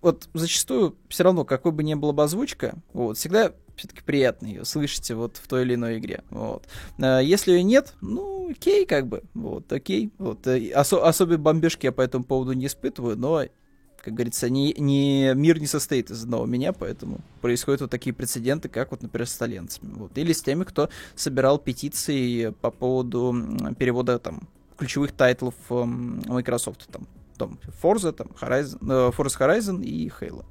вот 0.00 0.28
зачастую 0.34 0.96
все 1.08 1.24
равно, 1.24 1.44
какой 1.44 1.72
бы 1.72 1.82
ни 1.82 1.94
была 1.94 2.12
бы 2.12 2.22
озвучка, 2.22 2.76
вот, 2.92 3.18
всегда 3.18 3.52
все-таки 3.76 4.02
приятно 4.02 4.46
ее 4.46 4.64
слышите 4.64 5.14
вот 5.14 5.36
в 5.36 5.46
той 5.46 5.62
или 5.62 5.74
иной 5.74 5.98
игре. 5.98 6.22
Вот. 6.30 6.66
А 6.98 7.20
если 7.20 7.52
ее 7.52 7.62
нет, 7.62 7.94
ну, 8.00 8.50
окей, 8.50 8.86
как 8.86 9.06
бы, 9.06 9.22
вот, 9.34 9.70
окей. 9.72 10.12
Вот, 10.18 10.46
э, 10.46 10.70
осо- 10.74 11.02
особой 11.02 11.36
бомбежки 11.36 11.86
я 11.86 11.92
по 11.92 12.00
этому 12.00 12.24
поводу 12.24 12.52
не 12.52 12.66
испытываю, 12.66 13.16
но 13.16 13.44
как 14.06 14.14
говорится, 14.14 14.48
не, 14.48 14.72
не, 14.74 15.34
мир 15.34 15.58
не 15.58 15.66
состоит 15.66 16.12
из 16.12 16.22
одного 16.22 16.46
меня, 16.46 16.72
поэтому 16.72 17.18
происходят 17.40 17.80
вот 17.80 17.90
такие 17.90 18.14
прецеденты, 18.14 18.68
как 18.68 18.92
вот, 18.92 19.02
например, 19.02 19.26
с 19.26 19.36
итальянцами. 19.36 19.94
Вот. 19.94 20.16
Или 20.16 20.32
с 20.32 20.42
теми, 20.42 20.62
кто 20.62 20.90
собирал 21.16 21.58
петиции 21.58 22.50
по 22.60 22.70
поводу 22.70 23.34
перевода 23.76 24.20
там 24.20 24.46
ключевых 24.78 25.10
тайтлов 25.10 25.56
э, 25.70 25.84
Microsoft, 25.84 26.86
там, 26.86 27.08
там 27.36 27.58
Forza, 27.82 28.12
там, 28.12 28.28
Horizon, 28.40 28.78
э, 28.80 29.10
Forza 29.10 29.40
Horizon 29.40 29.82
и 29.82 30.08
Halo. 30.08 30.44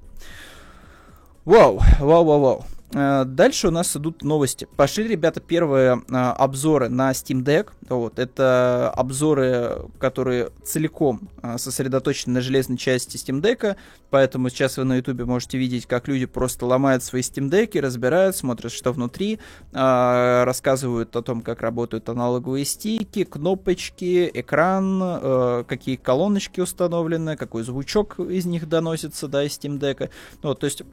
Вау, 1.45 1.79
вау, 2.01 2.25
вау, 2.25 2.41
вау. 2.41 2.65
Э, 2.95 3.25
дальше 3.25 3.67
у 3.67 3.71
нас 3.71 3.95
идут 3.97 4.23
новости. 4.23 4.67
Пошли, 4.77 5.05
ребята, 5.05 5.41
первые 5.41 6.01
а, 6.09 6.31
обзоры 6.31 6.87
на 6.87 7.11
Steam 7.11 7.43
Deck. 7.43 7.71
Вот, 7.89 8.19
это 8.19 8.89
обзоры, 8.95 9.89
которые 9.99 10.51
целиком 10.63 11.29
а, 11.41 11.57
сосредоточены 11.57 12.35
на 12.35 12.41
железной 12.41 12.77
части 12.77 13.17
Steam 13.17 13.41
Deck, 13.41 13.75
поэтому 14.09 14.49
сейчас 14.49 14.77
вы 14.77 14.85
на 14.85 14.95
YouTube 14.95 15.25
можете 15.25 15.57
видеть, 15.57 15.85
как 15.87 16.07
люди 16.07 16.25
просто 16.25 16.65
ломают 16.65 17.03
свои 17.03 17.21
Steam 17.21 17.49
Deck, 17.49 17.79
разбирают, 17.79 18.37
смотрят, 18.37 18.71
что 18.71 18.93
внутри, 18.93 19.39
рассказывают 19.73 21.15
о 21.15 21.21
том, 21.21 21.41
как 21.41 21.61
работают 21.61 22.07
аналоговые 22.09 22.65
стики, 22.65 23.23
кнопочки, 23.23 24.31
экран, 24.33 25.65
какие 25.65 25.95
колоночки 25.97 26.61
установлены, 26.61 27.35
какой 27.35 27.63
звучок 27.63 28.19
из 28.19 28.45
них 28.45 28.67
доносится, 28.69 29.27
да, 29.27 29.43
из 29.43 29.51
Steam 29.51 29.79
Deck. 29.79 30.09
Вот, 30.41 30.59
то 30.59 30.65
есть 30.65 30.83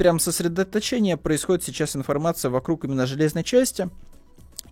прям 0.00 0.18
сосредоточение 0.18 1.18
происходит 1.18 1.62
сейчас 1.62 1.94
информация 1.94 2.50
вокруг 2.50 2.86
именно 2.86 3.04
железной 3.04 3.44
части. 3.44 3.90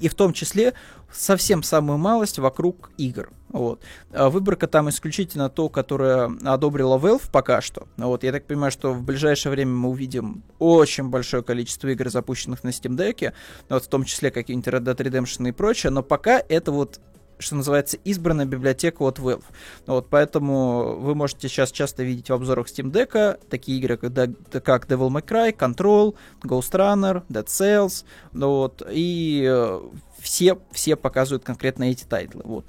И 0.01 0.09
в 0.09 0.15
том 0.15 0.33
числе 0.33 0.73
совсем 1.13 1.63
самую 1.63 1.99
малость 1.99 2.39
вокруг 2.39 2.91
игр. 2.97 3.29
Вот. 3.51 3.83
А 4.11 4.31
выборка 4.31 4.67
там 4.67 4.89
исключительно 4.89 5.51
то, 5.51 5.69
которое 5.69 6.31
одобрила 6.45 6.97
Valve 6.97 7.31
пока 7.31 7.61
что. 7.61 7.89
Вот. 7.99 8.25
Я 8.25 8.33
так 8.33 8.47
понимаю, 8.47 8.73
что 8.73 8.95
в 8.95 9.03
ближайшее 9.03 9.53
время 9.53 9.73
мы 9.73 9.91
увидим 9.91 10.45
очень 10.59 11.11
большое 11.11 11.43
количество 11.43 11.89
игр, 11.89 12.09
запущенных 12.09 12.65
на 12.65 12.69
Steam 12.69 12.97
Deck, 12.97 13.35
вот, 13.69 13.85
в 13.85 13.89
том 13.89 14.05
числе 14.05 14.31
какие-нибудь 14.31 14.73
Red 14.73 14.85
Dead 14.85 14.97
Redemption 14.97 15.47
и 15.47 15.53
прочее, 15.53 15.91
но 15.91 16.03
пока 16.03 16.43
это 16.49 16.73
вот 16.73 17.01
что 17.39 17.57
называется, 17.57 17.97
избранная 18.05 18.47
библиотека 18.47 19.03
от 19.03 19.19
Valve. 19.19 19.45
Вот, 19.87 20.09
поэтому 20.09 20.97
вы 20.99 21.15
можете 21.15 21.49
сейчас 21.49 21.71
часто 21.71 22.03
видеть 22.03 22.31
в 22.31 22.33
обзорах 22.33 22.67
Steam 22.67 22.91
Deck 22.91 23.41
такие 23.49 23.79
игры, 23.79 23.97
как, 23.97 24.65
как 24.65 24.87
Devil 24.87 25.09
May 25.09 25.25
Cry, 25.25 25.57
Control, 25.57 26.15
Ghostrunner, 26.43 27.23
Dead 27.29 27.47
Cells, 27.47 28.05
вот, 28.33 28.83
и 28.91 29.47
э, 29.49 29.81
все, 30.19 30.59
все 30.73 30.97
показывают 30.97 31.45
конкретно 31.45 31.85
эти 31.85 32.05
тайтлы. 32.05 32.43
Вот. 32.45 32.65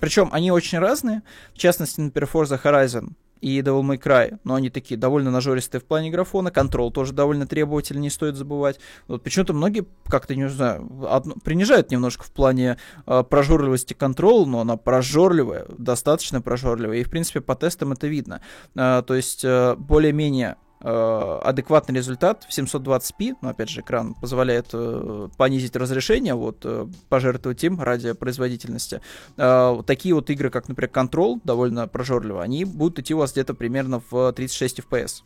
Причем 0.00 0.28
они 0.32 0.50
очень 0.52 0.78
разные. 0.78 1.22
В 1.54 1.58
частности, 1.58 2.00
например, 2.00 2.28
Forza 2.32 2.60
Horizon 2.62 3.12
и 3.40 3.60
Devil 3.60 3.82
May 3.82 4.00
Cry, 4.00 4.38
но 4.44 4.54
они 4.54 4.70
такие 4.70 4.98
довольно 4.98 5.30
нажористые 5.30 5.80
в 5.80 5.84
плане 5.84 6.10
графона, 6.10 6.50
Control 6.50 6.90
тоже 6.90 7.12
довольно 7.12 7.46
требовательный, 7.46 8.02
не 8.02 8.10
стоит 8.10 8.36
забывать. 8.36 8.78
Вот 9.06 9.22
почему-то 9.22 9.52
многие 9.52 9.86
как-то, 10.06 10.34
не 10.34 10.48
знаю, 10.48 10.88
одно, 11.08 11.34
принижают 11.44 11.90
немножко 11.90 12.24
в 12.24 12.30
плане 12.30 12.78
э, 13.06 13.24
прожорливости 13.28 13.94
контрол, 13.94 14.46
но 14.46 14.60
она 14.60 14.76
прожорливая, 14.76 15.66
достаточно 15.76 16.40
прожорливая, 16.40 16.98
и, 16.98 17.04
в 17.04 17.10
принципе, 17.10 17.40
по 17.40 17.54
тестам 17.54 17.92
это 17.92 18.06
видно. 18.06 18.40
Э, 18.74 19.02
то 19.06 19.14
есть, 19.14 19.44
э, 19.44 19.74
более-менее 19.76 20.56
адекватный 20.80 21.96
результат 21.96 22.44
в 22.44 22.56
720p, 22.56 23.36
но 23.42 23.50
опять 23.50 23.68
же 23.68 23.80
экран 23.80 24.14
позволяет 24.14 24.68
э, 24.72 25.28
понизить 25.36 25.74
разрешение, 25.76 26.34
вот 26.34 26.60
э, 26.64 26.86
пожертвовать 27.08 27.62
им 27.64 27.80
ради 27.80 28.12
производительности. 28.12 29.00
Э, 29.36 29.82
такие 29.86 30.14
вот 30.14 30.30
игры, 30.30 30.50
как, 30.50 30.68
например, 30.68 30.90
Control, 30.92 31.40
довольно 31.44 31.88
прожорливо, 31.88 32.42
они 32.42 32.64
будут 32.64 33.00
идти 33.00 33.14
у 33.14 33.18
вас 33.18 33.32
где-то 33.32 33.54
примерно 33.54 34.02
в 34.10 34.32
36 34.32 34.80
FPS. 34.80 35.22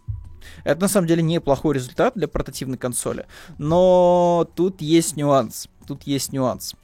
Это 0.65 0.81
на 0.81 0.89
самом 0.89 1.07
деле 1.07 1.23
неплохой 1.23 1.75
результат 1.75 2.15
для 2.15 2.29
портативной 2.29 2.79
консоли, 2.79 3.27
но 3.59 4.49
тут 4.57 4.81
есть 4.81 5.17
нюанс. 5.17 5.69
Тут 5.87 6.05
есть 6.05 6.33
нюанс. 6.33 6.75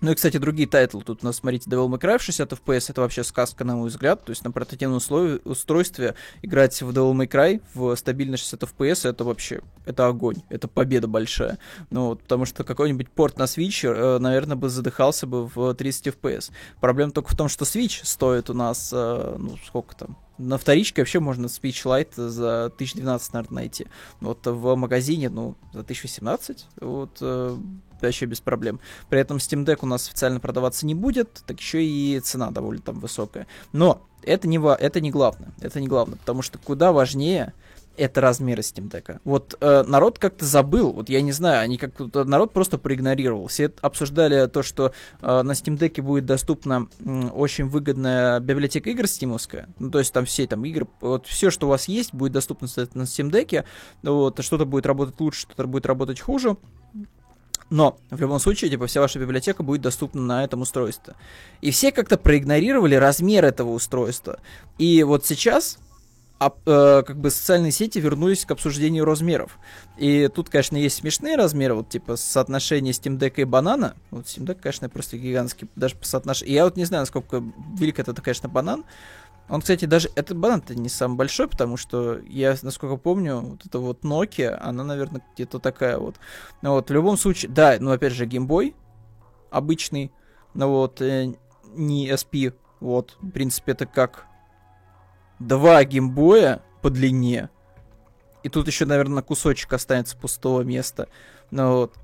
Ну 0.00 0.10
и, 0.10 0.14
кстати, 0.14 0.38
другие 0.38 0.66
тайтлы. 0.66 1.02
Тут 1.02 1.22
у 1.22 1.26
нас, 1.26 1.36
смотрите, 1.36 1.68
Devil 1.68 1.88
May 1.88 2.00
Cry 2.00 2.18
в 2.18 2.22
60 2.22 2.52
FPS, 2.52 2.86
это 2.88 3.02
вообще 3.02 3.22
сказка, 3.22 3.64
на 3.64 3.76
мой 3.76 3.88
взгляд. 3.88 4.24
То 4.24 4.30
есть 4.30 4.42
на 4.44 4.50
портативном 4.50 4.96
условии, 4.96 5.40
устройстве 5.44 6.14
играть 6.40 6.80
в 6.80 6.90
Devil 6.90 7.12
May 7.12 7.28
Cry 7.28 7.62
в 7.74 7.94
стабильно 7.96 8.38
60 8.38 8.62
FPS, 8.62 9.08
это 9.08 9.24
вообще, 9.24 9.60
это 9.84 10.06
огонь, 10.06 10.42
это 10.48 10.68
победа 10.68 11.06
большая. 11.06 11.58
Ну 11.90 12.06
вот, 12.08 12.22
потому 12.22 12.46
что 12.46 12.64
какой-нибудь 12.64 13.10
порт 13.10 13.38
на 13.38 13.42
Switch, 13.42 13.86
э, 13.86 14.18
наверное, 14.18 14.56
бы 14.56 14.70
задыхался 14.70 15.26
бы 15.26 15.46
в 15.46 15.74
30 15.74 16.06
FPS. 16.08 16.50
Проблема 16.80 17.12
только 17.12 17.30
в 17.32 17.36
том, 17.36 17.48
что 17.48 17.66
Switch 17.66 18.00
стоит 18.04 18.48
у 18.48 18.54
нас, 18.54 18.90
э, 18.94 19.36
ну, 19.38 19.58
сколько 19.66 19.94
там, 19.96 20.16
на 20.40 20.58
вторичке 20.58 21.02
вообще 21.02 21.20
можно 21.20 21.48
Lite 21.84 22.28
за 22.28 22.66
1012, 22.66 23.32
наверное, 23.32 23.54
найти. 23.54 23.86
Вот 24.20 24.46
в 24.46 24.74
магазине, 24.74 25.28
ну, 25.28 25.56
за 25.72 25.80
1018, 25.80 26.66
вот, 26.80 27.18
э, 27.20 27.56
вообще 28.00 28.26
без 28.26 28.40
проблем. 28.40 28.80
При 29.08 29.20
этом 29.20 29.36
Steam 29.36 29.64
Deck 29.64 29.78
у 29.82 29.86
нас 29.86 30.08
официально 30.08 30.40
продаваться 30.40 30.86
не 30.86 30.94
будет, 30.94 31.42
так 31.46 31.58
еще 31.58 31.84
и 31.84 32.18
цена 32.20 32.50
довольно 32.50 32.82
там 32.82 33.00
высокая. 33.00 33.46
Но 33.72 34.06
это 34.22 34.48
не, 34.48 34.58
это 34.58 35.00
не 35.00 35.10
главное, 35.10 35.52
это 35.60 35.80
не 35.80 35.88
главное, 35.88 36.18
потому 36.18 36.42
что 36.42 36.58
куда 36.58 36.92
важнее 36.92 37.52
это 37.96 38.20
размеры 38.20 38.62
Steam 38.62 38.90
Deck. 38.90 39.20
Вот 39.24 39.56
э, 39.60 39.84
народ 39.86 40.18
как-то 40.18 40.44
забыл, 40.44 40.92
вот 40.92 41.08
я 41.08 41.20
не 41.20 41.32
знаю, 41.32 41.60
они 41.60 41.76
как 41.76 41.92
народ 42.14 42.52
просто 42.52 42.78
проигнорировал. 42.78 43.46
Все 43.48 43.72
обсуждали 43.80 44.46
то, 44.46 44.62
что 44.62 44.92
э, 45.20 45.42
на 45.42 45.52
Steam 45.52 45.78
Deck 45.78 46.00
будет 46.02 46.26
доступна 46.26 46.88
э, 46.98 47.28
очень 47.28 47.66
выгодная 47.66 48.40
библиотека 48.40 48.90
игр 48.90 49.06
стимовская. 49.06 49.68
Ну, 49.78 49.90
то 49.90 49.98
есть 49.98 50.12
там 50.12 50.24
все 50.24 50.46
там 50.46 50.64
игры, 50.64 50.86
вот 51.00 51.26
все, 51.26 51.50
что 51.50 51.66
у 51.66 51.70
вас 51.70 51.88
есть, 51.88 52.14
будет 52.14 52.32
доступно 52.32 52.68
на 52.94 53.02
Steam 53.02 53.30
Deck. 53.30 53.64
Вот, 54.02 54.42
что-то 54.42 54.64
будет 54.64 54.86
работать 54.86 55.20
лучше, 55.20 55.42
что-то 55.42 55.66
будет 55.66 55.86
работать 55.86 56.20
хуже. 56.20 56.56
Но 57.70 57.98
в 58.10 58.20
любом 58.20 58.40
случае, 58.40 58.68
типа, 58.68 58.88
вся 58.88 59.00
ваша 59.00 59.20
библиотека 59.20 59.62
будет 59.62 59.80
доступна 59.80 60.22
на 60.22 60.44
этом 60.44 60.62
устройстве. 60.62 61.14
И 61.60 61.70
все 61.70 61.92
как-то 61.92 62.18
проигнорировали 62.18 62.96
размер 62.96 63.44
этого 63.44 63.70
устройства. 63.70 64.40
И 64.76 65.04
вот 65.04 65.24
сейчас 65.24 65.78
а, 66.40 66.54
э, 66.64 67.02
как 67.06 67.20
бы 67.20 67.30
социальные 67.30 67.70
сети 67.70 67.98
вернулись 67.98 68.46
к 68.46 68.50
обсуждению 68.50 69.04
размеров. 69.04 69.58
И 69.98 70.26
тут, 70.28 70.48
конечно, 70.48 70.78
есть 70.78 70.96
смешные 70.96 71.36
размеры, 71.36 71.74
вот 71.74 71.90
типа 71.90 72.16
соотношение 72.16 72.94
Steam 72.94 73.18
Deck 73.18 73.34
и 73.36 73.44
банана. 73.44 73.94
Вот 74.10 74.24
Steam 74.24 74.46
Deck, 74.46 74.60
конечно, 74.62 74.88
просто 74.88 75.18
гигантский, 75.18 75.68
даже 75.76 75.96
по 75.96 76.06
соотношению. 76.06 76.54
Я 76.54 76.64
вот 76.64 76.76
не 76.76 76.86
знаю, 76.86 77.02
насколько 77.02 77.44
велик 77.78 77.98
этот, 77.98 78.22
конечно, 78.22 78.48
банан, 78.48 78.86
он, 79.50 79.60
кстати, 79.60 79.84
даже... 79.84 80.08
Этот 80.14 80.38
банан-то 80.38 80.74
не 80.74 80.88
самый 80.88 81.16
большой, 81.16 81.46
потому 81.46 81.76
что 81.76 82.20
я, 82.26 82.56
насколько 82.62 82.96
помню, 82.96 83.40
вот 83.40 83.66
эта 83.66 83.78
вот 83.78 84.02
Nokia, 84.02 84.56
она, 84.62 84.82
наверное, 84.82 85.22
где-то 85.34 85.58
такая 85.58 85.98
вот. 85.98 86.16
Ну 86.62 86.70
вот, 86.70 86.88
в 86.88 86.92
любом 86.92 87.18
случае, 87.18 87.50
да, 87.50 87.76
ну, 87.78 87.90
опять 87.90 88.14
же, 88.14 88.24
геймбой 88.24 88.74
обычный, 89.50 90.10
ну 90.54 90.68
вот, 90.68 91.02
э, 91.02 91.34
не 91.74 92.08
SP, 92.08 92.54
вот, 92.78 93.18
в 93.20 93.30
принципе, 93.30 93.72
это 93.72 93.84
как 93.84 94.29
два 95.40 95.82
геймбоя 95.84 96.62
по 96.82 96.90
длине, 96.90 97.50
и 98.42 98.48
тут 98.48 98.68
еще, 98.68 98.86
наверное, 98.86 99.22
кусочек 99.22 99.72
останется 99.72 100.16
пустого 100.16 100.62
места, 100.62 101.08
ну 101.50 101.76
вот, 101.76 101.94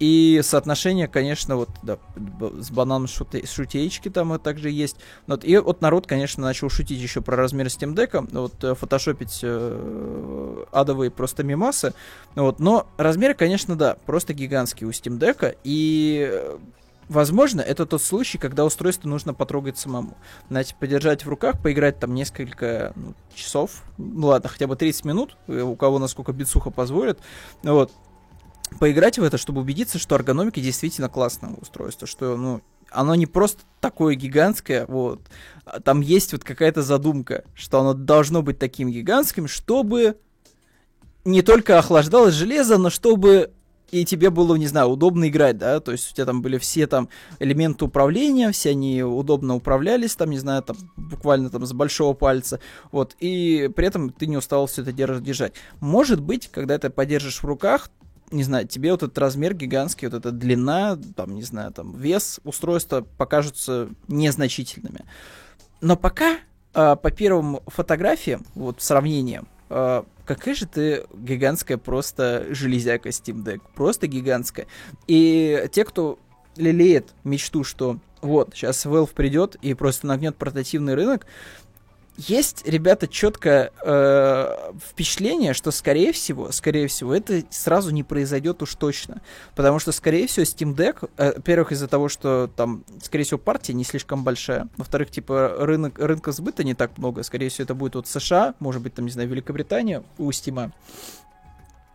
и 0.00 0.40
соотношение, 0.42 1.06
конечно, 1.06 1.56
вот 1.56 1.68
да, 1.82 1.98
с 2.58 2.70
бананом 2.70 3.06
шуте, 3.06 3.46
шутеечки 3.46 4.08
там 4.08 4.38
также 4.40 4.68
есть. 4.68 4.96
Вот, 5.28 5.44
и 5.44 5.56
вот 5.56 5.82
народ, 5.82 6.06
конечно, 6.06 6.42
начал 6.42 6.68
шутить 6.68 7.00
еще 7.00 7.20
про 7.20 7.36
размер 7.36 7.66
Steam 7.66 7.94
Deck, 7.94 8.28
вот 8.32 8.64
э, 8.64 8.74
фотошопить 8.74 9.40
э, 9.42 10.64
адовые 10.72 11.12
просто 11.12 11.44
мимасы. 11.44 11.94
Вот, 12.34 12.58
но 12.58 12.88
размер, 12.96 13.34
конечно, 13.34 13.76
да, 13.76 13.96
просто 14.04 14.34
гигантский 14.34 14.84
у 14.84 14.90
Steam 14.90 15.18
Deck. 15.18 15.56
И 15.62 16.42
Возможно, 17.08 17.60
это 17.60 17.86
тот 17.86 18.02
случай, 18.02 18.38
когда 18.38 18.64
устройство 18.64 19.08
нужно 19.08 19.34
потрогать 19.34 19.78
самому. 19.78 20.16
Знаете, 20.48 20.74
подержать 20.78 21.24
в 21.24 21.28
руках, 21.28 21.60
поиграть 21.62 21.98
там 21.98 22.14
несколько 22.14 22.92
ну, 22.96 23.14
часов, 23.34 23.82
ну 23.98 24.28
ладно, 24.28 24.48
хотя 24.48 24.66
бы 24.66 24.76
30 24.76 25.04
минут, 25.04 25.36
э, 25.46 25.60
у 25.60 25.76
кого 25.76 25.98
насколько 25.98 26.32
бицуха 26.32 26.70
позволит, 26.70 27.18
вот, 27.62 27.92
поиграть 28.78 29.18
в 29.18 29.22
это, 29.22 29.38
чтобы 29.38 29.60
убедиться, 29.60 29.98
что 29.98 30.14
эргономика 30.14 30.60
действительно 30.60 31.08
классное 31.08 31.54
устройство, 31.60 32.06
что, 32.06 32.36
ну, 32.36 32.62
оно 32.90 33.14
не 33.14 33.26
просто 33.26 33.62
такое 33.80 34.14
гигантское, 34.14 34.86
вот. 34.86 35.20
А 35.64 35.80
там 35.80 36.00
есть 36.00 36.32
вот 36.32 36.44
какая-то 36.44 36.82
задумка, 36.82 37.44
что 37.54 37.80
оно 37.80 37.94
должно 37.94 38.42
быть 38.42 38.58
таким 38.58 38.90
гигантским, 38.90 39.48
чтобы 39.48 40.16
не 41.24 41.42
только 41.42 41.78
охлаждалось 41.78 42.34
железо, 42.34 42.78
но 42.78 42.90
чтобы 42.90 43.52
и 43.94 44.04
тебе 44.04 44.30
было, 44.30 44.56
не 44.56 44.66
знаю, 44.66 44.88
удобно 44.88 45.28
играть, 45.28 45.56
да, 45.56 45.78
то 45.78 45.92
есть 45.92 46.10
у 46.10 46.14
тебя 46.14 46.26
там 46.26 46.42
были 46.42 46.58
все 46.58 46.88
там 46.88 47.08
элементы 47.38 47.84
управления, 47.84 48.50
все 48.50 48.70
они 48.70 49.02
удобно 49.04 49.54
управлялись, 49.54 50.16
там, 50.16 50.30
не 50.30 50.38
знаю, 50.38 50.62
там 50.62 50.76
буквально 50.96 51.48
там 51.48 51.64
с 51.64 51.72
большого 51.72 52.14
пальца, 52.14 52.58
вот, 52.90 53.14
и 53.20 53.70
при 53.74 53.86
этом 53.86 54.10
ты 54.10 54.26
не 54.26 54.36
устал 54.36 54.66
все 54.66 54.82
это 54.82 54.92
держать. 54.92 55.52
Может 55.78 56.20
быть, 56.20 56.48
когда 56.48 56.76
ты 56.76 56.90
подержишь 56.90 57.40
в 57.40 57.44
руках, 57.44 57.88
не 58.32 58.42
знаю, 58.42 58.66
тебе 58.66 58.90
вот 58.90 59.04
этот 59.04 59.16
размер 59.18 59.54
гигантский, 59.54 60.08
вот 60.08 60.16
эта 60.16 60.32
длина, 60.32 60.98
там, 61.14 61.36
не 61.36 61.42
знаю, 61.42 61.70
там, 61.72 61.96
вес 61.96 62.40
устройства 62.42 63.06
покажутся 63.16 63.90
незначительными. 64.08 65.04
Но 65.80 65.96
пока, 65.96 66.38
э, 66.74 66.96
по 66.96 67.10
первым 67.12 67.60
фотографиям, 67.68 68.44
вот, 68.56 68.82
сравнением, 68.82 69.46
э, 69.70 70.02
какая 70.24 70.54
же 70.54 70.66
ты 70.66 71.04
гигантская 71.14 71.78
просто 71.78 72.46
железяка 72.50 73.08
Steam 73.10 73.44
Deck. 73.44 73.60
Просто 73.74 74.06
гигантская. 74.06 74.66
И 75.06 75.68
те, 75.72 75.84
кто 75.84 76.18
лелеет 76.56 77.14
мечту, 77.24 77.64
что 77.64 77.98
вот, 78.20 78.50
сейчас 78.54 78.86
Valve 78.86 79.12
придет 79.14 79.56
и 79.56 79.74
просто 79.74 80.06
нагнет 80.06 80.36
портативный 80.36 80.94
рынок, 80.94 81.26
есть, 82.16 82.66
ребята, 82.66 83.08
четкое 83.08 83.72
э, 83.84 84.72
впечатление, 84.90 85.52
что, 85.52 85.70
скорее 85.70 86.12
всего, 86.12 86.52
скорее 86.52 86.86
всего, 86.86 87.14
это 87.14 87.42
сразу 87.50 87.90
не 87.90 88.02
произойдет 88.02 88.62
уж 88.62 88.74
точно. 88.76 89.20
Потому 89.56 89.78
что, 89.78 89.90
скорее 89.90 90.26
всего, 90.26 90.44
Steam 90.44 90.74
Deck, 90.76 91.08
э, 91.16 91.32
во-первых, 91.36 91.72
из-за 91.72 91.88
того, 91.88 92.08
что 92.08 92.50
там, 92.54 92.84
скорее 93.02 93.24
всего, 93.24 93.38
партия 93.38 93.74
не 93.74 93.84
слишком 93.84 94.22
большая. 94.22 94.68
Во-вторых, 94.76 95.10
типа, 95.10 95.56
рынок, 95.58 95.98
рынка 95.98 96.30
сбыта 96.32 96.62
не 96.62 96.74
так 96.74 96.96
много. 96.98 97.22
Скорее 97.24 97.48
всего, 97.48 97.64
это 97.64 97.74
будет 97.74 97.96
вот 97.96 98.06
США, 98.06 98.54
может 98.60 98.82
быть, 98.82 98.94
там, 98.94 99.06
не 99.06 99.10
знаю, 99.10 99.28
Великобритания 99.28 100.04
у 100.18 100.30
Steam. 100.30 100.72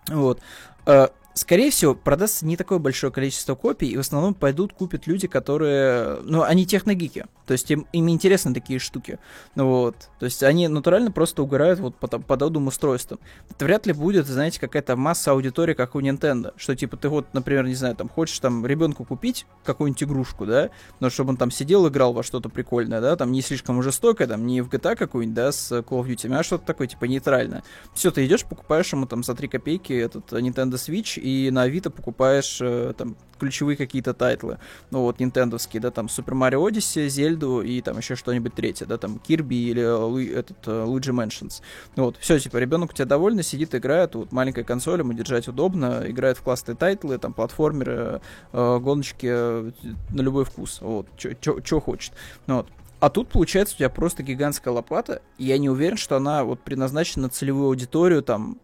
Вот. 0.07 0.41
Э, 0.85 1.07
скорее 1.33 1.71
всего, 1.71 1.95
продастся 1.95 2.45
не 2.45 2.57
такое 2.57 2.79
большое 2.79 3.11
количество 3.11 3.55
копий, 3.55 3.87
и 3.87 3.97
в 3.97 4.01
основном 4.01 4.33
пойдут, 4.33 4.73
купят 4.73 5.07
люди, 5.07 5.27
которые, 5.27 6.19
ну, 6.23 6.43
они 6.43 6.65
техногики, 6.65 7.25
то 7.45 7.53
есть 7.53 7.69
им, 7.71 7.87
им 7.93 8.09
интересны 8.09 8.53
такие 8.53 8.79
штуки, 8.79 9.19
вот, 9.55 9.95
то 10.19 10.25
есть 10.25 10.43
они 10.43 10.67
натурально 10.67 11.11
просто 11.11 11.41
угорают 11.41 11.79
вот 11.79 11.95
по 11.95 12.07
подобным 12.07 12.67
устройствам. 12.67 13.19
Это 13.49 13.65
вряд 13.65 13.85
ли 13.85 13.93
будет, 13.93 14.27
знаете, 14.27 14.59
какая-то 14.59 14.95
масса 14.95 15.31
аудитории, 15.31 15.73
как 15.73 15.95
у 15.95 16.01
Nintendo, 16.01 16.53
что 16.57 16.75
типа 16.75 16.97
ты 16.97 17.09
вот, 17.09 17.33
например, 17.33 17.65
не 17.65 17.75
знаю, 17.75 17.95
там 17.95 18.09
хочешь 18.09 18.39
там 18.39 18.65
ребенку 18.65 19.05
купить 19.05 19.45
какую-нибудь 19.63 20.03
игрушку, 20.03 20.45
да, 20.45 20.69
но 20.99 21.09
чтобы 21.09 21.31
он 21.31 21.37
там 21.37 21.51
сидел, 21.51 21.87
играл 21.87 22.13
во 22.13 22.23
что-то 22.23 22.49
прикольное, 22.49 23.01
да, 23.01 23.15
там 23.15 23.31
не 23.31 23.41
слишком 23.41 23.81
жестокое, 23.81 24.27
там 24.27 24.45
не 24.45 24.61
в 24.61 24.69
GTA 24.69 24.95
какую-нибудь, 24.95 25.35
да, 25.35 25.51
с 25.51 25.71
Call 25.71 26.03
of 26.03 26.07
Duty, 26.07 26.33
а 26.33 26.43
что-то 26.43 26.65
такое, 26.65 26.87
типа, 26.87 27.05
нейтральное. 27.05 27.63
Все, 27.93 28.11
ты 28.11 28.25
идешь, 28.25 28.45
покупаешь 28.45 28.91
ему 28.93 29.05
там 29.05 29.23
за 29.23 29.35
3 29.35 29.47
копейки 29.47 29.93
этот 29.93 30.31
Nintendo 30.31 30.73
Switch, 30.73 31.18
и 31.19 31.51
на 31.51 31.63
Авито 31.63 31.89
покупаешь 31.89 32.59
э, 32.61 32.93
там 32.97 33.15
ключевые 33.39 33.77
какие-то 33.77 34.13
тайтлы, 34.13 34.59
ну 34.91 35.01
вот, 35.01 35.19
нинтендовские, 35.19 35.81
да, 35.81 35.91
там 35.91 36.07
Super 36.07 36.33
Mario 36.33 36.67
Odyssey, 36.67 37.07
Зельду 37.07 37.61
и 37.61 37.81
там 37.81 37.97
еще 37.97 38.15
что-нибудь 38.15 38.53
третье, 38.53 38.85
да, 38.85 38.97
там 38.97 39.17
Кирби 39.19 39.55
или 39.55 39.85
Лу, 39.85 40.19
этот 40.19 40.67
Luigi 40.67 41.13
Mansions. 41.13 41.61
Ну 41.95 42.05
вот, 42.05 42.17
все, 42.17 42.37
типа, 42.37 42.57
ребенок 42.57 42.91
у 42.91 42.93
тебя 42.93 43.05
довольный, 43.05 43.43
сидит, 43.43 43.73
играет, 43.73 44.15
вот 44.15 44.31
маленькая 44.31 44.63
консоль, 44.63 44.99
ему 44.99 45.13
держать 45.13 45.47
удобно, 45.47 46.03
играет 46.05 46.37
в 46.37 46.43
классные 46.43 46.75
тайтлы, 46.75 47.17
там, 47.17 47.33
платформеры, 47.33 48.21
э, 48.51 48.79
гоночки 48.79 49.27
э, 49.29 49.71
на 50.09 50.21
любой 50.21 50.43
вкус, 50.45 50.79
вот, 50.81 51.07
что 51.17 51.79
хочет. 51.79 52.13
Ну 52.45 52.57
вот, 52.57 52.67
А 52.99 53.09
тут, 53.09 53.29
получается, 53.29 53.75
у 53.75 53.77
тебя 53.77 53.89
просто 53.89 54.23
гигантская 54.23 54.73
лопата, 54.73 55.21
и 55.37 55.45
я 55.45 55.57
не 55.57 55.69
уверен, 55.69 55.95
что 55.95 56.17
она 56.17 56.43
вот 56.43 56.59
предназначена 56.59 57.23
на 57.23 57.29
целевую 57.29 57.67
аудиторию, 57.67 58.21
там, 58.21 58.59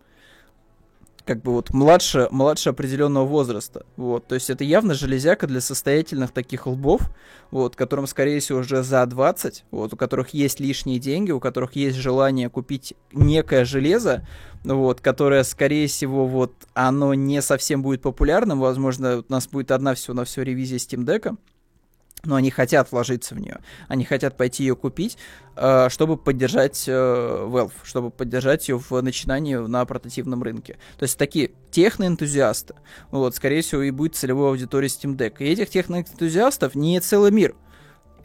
как 1.25 1.41
бы 1.41 1.53
вот 1.53 1.73
младше, 1.73 2.27
младше 2.31 2.69
определенного 2.69 3.25
возраста. 3.25 3.85
Вот, 3.97 4.27
то 4.27 4.35
есть 4.35 4.49
это 4.49 4.63
явно 4.63 4.93
железяка 4.93 5.47
для 5.47 5.59
состоятельных 5.59 6.31
таких 6.31 6.67
лбов, 6.67 7.01
вот, 7.51 7.75
которым, 7.75 8.07
скорее 8.07 8.39
всего, 8.39 8.59
уже 8.59 8.83
за 8.83 9.05
20, 9.05 9.65
вот, 9.71 9.93
у 9.93 9.97
которых 9.97 10.29
есть 10.29 10.59
лишние 10.59 10.99
деньги, 10.99 11.31
у 11.31 11.39
которых 11.39 11.75
есть 11.75 11.97
желание 11.97 12.49
купить 12.49 12.93
некое 13.11 13.65
железо, 13.65 14.27
вот, 14.63 15.01
которое, 15.01 15.43
скорее 15.43 15.87
всего, 15.87 16.27
вот, 16.27 16.53
оно 16.73 17.13
не 17.13 17.41
совсем 17.41 17.81
будет 17.81 18.01
популярным, 18.01 18.59
возможно, 18.59 19.19
у 19.27 19.31
нас 19.31 19.47
будет 19.47 19.71
одна 19.71 19.95
всего 19.95 20.13
на 20.13 20.25
все 20.25 20.43
ревизия 20.43 20.77
Steam 20.77 21.05
Deck, 21.05 21.35
но 22.25 22.35
они 22.35 22.51
хотят 22.51 22.91
вложиться 22.91 23.35
в 23.35 23.39
нее, 23.39 23.59
они 23.87 24.03
хотят 24.05 24.37
пойти 24.37 24.63
ее 24.63 24.75
купить, 24.75 25.17
э, 25.55 25.89
чтобы 25.89 26.17
поддержать 26.17 26.85
э, 26.87 26.91
Valve, 26.91 27.73
чтобы 27.83 28.11
поддержать 28.11 28.67
ее 28.69 28.77
в 28.77 29.01
начинании 29.01 29.55
на 29.55 29.85
портативном 29.85 30.43
рынке. 30.43 30.77
То 30.97 31.03
есть 31.03 31.17
такие 31.17 31.51
техноэнтузиасты, 31.71 32.75
вот, 33.11 33.35
скорее 33.35 33.61
всего, 33.61 33.81
и 33.81 33.91
будет 33.91 34.15
целевой 34.15 34.49
аудитория 34.49 34.87
Steam 34.87 35.15
Deck. 35.15 35.35
И 35.39 35.45
этих 35.45 35.69
техноэнтузиастов 35.69 36.75
не 36.75 36.99
целый 36.99 37.31
мир. 37.31 37.55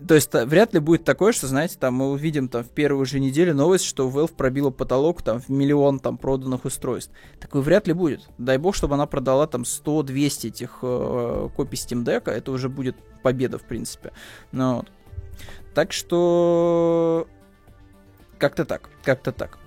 То 0.06 0.14
есть 0.14 0.32
вряд 0.32 0.74
ли 0.74 0.80
будет 0.80 1.04
такое, 1.04 1.32
что, 1.32 1.46
знаете, 1.46 1.76
там 1.78 1.94
мы 1.94 2.10
увидим 2.10 2.48
там 2.48 2.64
в 2.64 2.70
первую 2.70 3.04
же 3.06 3.20
неделю 3.20 3.54
новость, 3.54 3.84
что 3.84 4.08
Valve 4.08 4.34
пробила 4.34 4.70
потолок 4.70 5.22
там 5.22 5.40
в 5.40 5.48
миллион 5.48 5.98
там 5.98 6.16
проданных 6.16 6.64
устройств. 6.64 7.12
Такое 7.38 7.62
вряд 7.62 7.86
ли 7.86 7.92
будет. 7.92 8.28
Дай 8.38 8.58
бог, 8.58 8.74
чтобы 8.74 8.94
она 8.94 9.06
продала 9.06 9.46
там 9.46 9.62
100-200 9.62 10.48
этих 10.48 10.78
э, 10.82 11.48
копий 11.54 11.76
Steam 11.76 12.04
Deck, 12.04 12.30
это 12.30 12.52
уже 12.52 12.68
будет 12.68 12.96
победа, 13.22 13.58
в 13.58 13.64
принципе. 13.64 14.12
Ну, 14.52 14.76
вот. 14.76 14.86
Так 15.74 15.92
что 15.92 17.26
как-то 18.38 18.64
так, 18.64 18.88
как-то 19.04 19.32
так. 19.32 19.58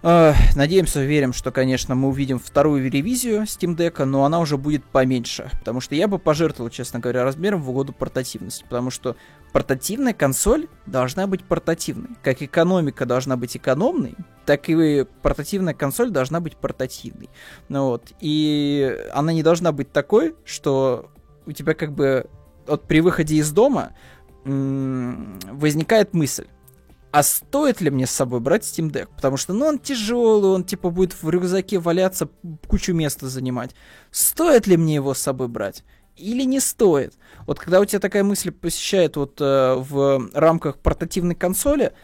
Uh, 0.00 0.32
надеемся, 0.54 1.04
верим, 1.04 1.32
что, 1.32 1.50
конечно, 1.50 1.96
мы 1.96 2.08
увидим 2.08 2.38
вторую 2.38 2.88
ревизию 2.88 3.42
Steam 3.42 3.76
Deck, 3.76 4.04
но 4.04 4.24
она 4.24 4.38
уже 4.38 4.56
будет 4.56 4.84
поменьше. 4.84 5.50
Потому 5.58 5.80
что 5.80 5.96
я 5.96 6.06
бы 6.06 6.20
пожертвовал, 6.20 6.70
честно 6.70 7.00
говоря, 7.00 7.24
размером 7.24 7.62
в 7.62 7.70
угоду 7.70 7.92
портативности. 7.92 8.62
Потому 8.62 8.90
что 8.90 9.16
портативная 9.52 10.12
консоль 10.12 10.68
должна 10.86 11.26
быть 11.26 11.42
портативной. 11.42 12.10
Как 12.22 12.42
экономика 12.42 13.06
должна 13.06 13.36
быть 13.36 13.56
экономной, 13.56 14.14
так 14.46 14.68
и 14.68 15.04
портативная 15.22 15.74
консоль 15.74 16.10
должна 16.10 16.38
быть 16.38 16.56
портативной. 16.56 17.28
Ну 17.68 17.86
вот. 17.86 18.12
И 18.20 18.96
она 19.12 19.32
не 19.32 19.42
должна 19.42 19.72
быть 19.72 19.90
такой, 19.90 20.36
что 20.44 21.10
у 21.44 21.50
тебя 21.50 21.74
как 21.74 21.92
бы 21.92 22.26
вот 22.68 22.84
при 22.86 23.00
выходе 23.00 23.34
из 23.36 23.50
дома 23.50 23.94
возникает 24.44 26.14
мысль 26.14 26.46
а 27.10 27.22
стоит 27.22 27.80
ли 27.80 27.90
мне 27.90 28.06
с 28.06 28.10
собой 28.10 28.40
брать 28.40 28.62
Steam 28.62 28.90
Deck? 28.90 29.08
Потому 29.16 29.36
что, 29.36 29.52
ну, 29.52 29.66
он 29.66 29.78
тяжелый, 29.78 30.50
он, 30.50 30.64
типа, 30.64 30.90
будет 30.90 31.14
в 31.20 31.28
рюкзаке 31.28 31.78
валяться, 31.78 32.28
кучу 32.66 32.92
места 32.92 33.28
занимать. 33.28 33.74
Стоит 34.10 34.66
ли 34.66 34.76
мне 34.76 34.96
его 34.96 35.14
с 35.14 35.18
собой 35.18 35.48
брать? 35.48 35.84
Или 36.16 36.42
не 36.42 36.60
стоит? 36.60 37.14
Вот 37.46 37.58
когда 37.58 37.80
у 37.80 37.84
тебя 37.84 38.00
такая 38.00 38.24
мысль 38.24 38.50
посещает 38.50 39.16
вот 39.16 39.40
э, 39.40 39.74
в 39.76 40.30
рамках 40.34 40.78
портативной 40.78 41.34
консоли, 41.34 41.94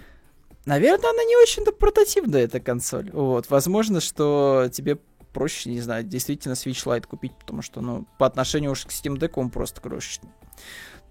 наверное, 0.64 1.10
она 1.10 1.24
не 1.24 1.36
очень-то 1.36 1.72
портативная, 1.72 2.44
эта 2.44 2.60
консоль. 2.60 3.10
Вот, 3.12 3.50
возможно, 3.50 4.00
что 4.00 4.68
тебе 4.72 4.98
проще, 5.32 5.68
не 5.68 5.80
знаю, 5.80 6.04
действительно 6.04 6.54
Switch 6.54 6.84
Lite 6.86 7.06
купить, 7.06 7.32
потому 7.38 7.60
что, 7.60 7.80
ну, 7.82 8.06
по 8.18 8.26
отношению 8.26 8.70
уж 8.70 8.86
к 8.86 8.90
Steam 8.90 9.18
Deck 9.18 9.32
он 9.34 9.50
просто 9.50 9.80
крошечный. 9.82 10.30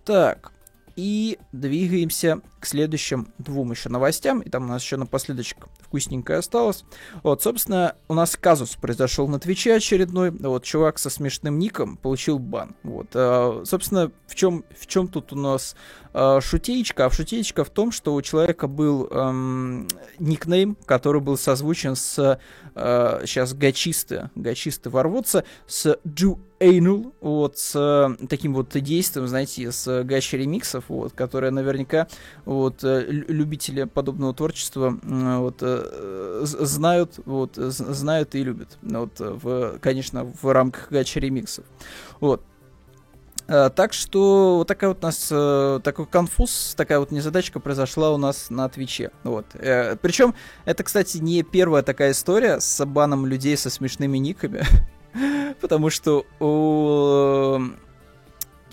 Так, 0.05 0.51
и 0.95 1.37
двигаемся 1.51 2.41
к 2.63 2.65
следующим 2.65 3.27
двум 3.39 3.71
еще 3.71 3.89
новостям. 3.89 4.39
И 4.39 4.49
там 4.49 4.63
у 4.63 4.67
нас 4.67 4.81
еще 4.81 4.95
напоследочек 4.95 5.65
вкусненькое 5.81 6.39
осталось. 6.39 6.85
Вот, 7.21 7.43
собственно, 7.43 7.97
у 8.07 8.13
нас 8.13 8.37
казус 8.37 8.77
произошел 8.77 9.27
на 9.27 9.37
Твиче 9.37 9.75
очередной. 9.75 10.31
Вот, 10.31 10.63
чувак 10.63 10.97
со 10.97 11.09
смешным 11.09 11.59
ником 11.59 11.97
получил 11.97 12.39
бан. 12.39 12.73
Вот, 12.83 13.07
а, 13.15 13.63
собственно, 13.65 14.13
в 14.27 14.35
чем, 14.35 14.63
в 14.79 14.87
чем 14.87 15.09
тут 15.09 15.33
у 15.33 15.35
нас 15.35 15.75
а, 16.13 16.39
шутеечка? 16.39 17.05
А 17.05 17.11
шутеечка 17.11 17.65
в 17.65 17.69
том, 17.69 17.91
что 17.91 18.13
у 18.13 18.21
человека 18.21 18.67
был 18.67 19.09
эм, 19.11 19.89
никнейм, 20.17 20.77
который 20.85 21.19
был 21.19 21.37
созвучен 21.37 21.97
с... 21.97 22.39
Э, 22.75 23.21
сейчас 23.25 23.53
гачисты, 23.53 24.29
гачисты 24.35 24.89
ворвутся, 24.89 25.43
с 25.67 25.99
Джу 26.07 26.39
Эйнул, 26.59 27.13
вот, 27.19 27.57
с 27.57 27.75
э, 27.75 28.25
таким 28.27 28.53
вот 28.53 28.69
действием, 28.73 29.27
знаете, 29.27 29.71
с 29.71 30.03
гачи 30.03 30.37
ремиксов, 30.37 30.85
вот, 30.87 31.13
которые 31.13 31.51
наверняка 31.51 32.07
вот, 32.53 32.83
э, 32.83 33.05
любители 33.09 33.83
подобного 33.83 34.33
творчества 34.33 34.97
вот, 35.03 35.57
э, 35.61 36.41
знают, 36.43 37.19
вот, 37.25 37.55
знают 37.55 38.35
и 38.35 38.43
любят, 38.43 38.77
вот, 38.81 39.19
в, 39.19 39.79
конечно, 39.79 40.31
в 40.41 40.51
рамках 40.51 40.89
гачи 40.89 41.19
ремиксов. 41.19 41.65
Вот. 42.19 42.41
Так 43.45 43.91
что 43.91 44.59
вот 44.59 44.69
такая 44.69 44.91
вот 44.91 44.99
у 45.01 45.05
нас 45.05 45.27
такой 45.83 46.05
конфуз, 46.05 46.75
такая 46.77 46.99
вот 46.99 47.11
незадачка 47.11 47.59
произошла 47.59 48.11
у 48.11 48.17
нас 48.17 48.49
на 48.49 48.69
Твиче. 48.69 49.11
Вот. 49.25 49.45
Причем 49.51 50.33
это, 50.63 50.83
кстати, 50.83 51.17
не 51.17 51.43
первая 51.43 51.83
такая 51.83 52.11
история 52.11 52.61
с 52.61 52.85
баном 52.85 53.25
людей 53.25 53.57
со 53.57 53.69
смешными 53.69 54.17
никами. 54.17 54.63
Потому 55.61 55.89
что 55.89 56.25
у 56.39 57.59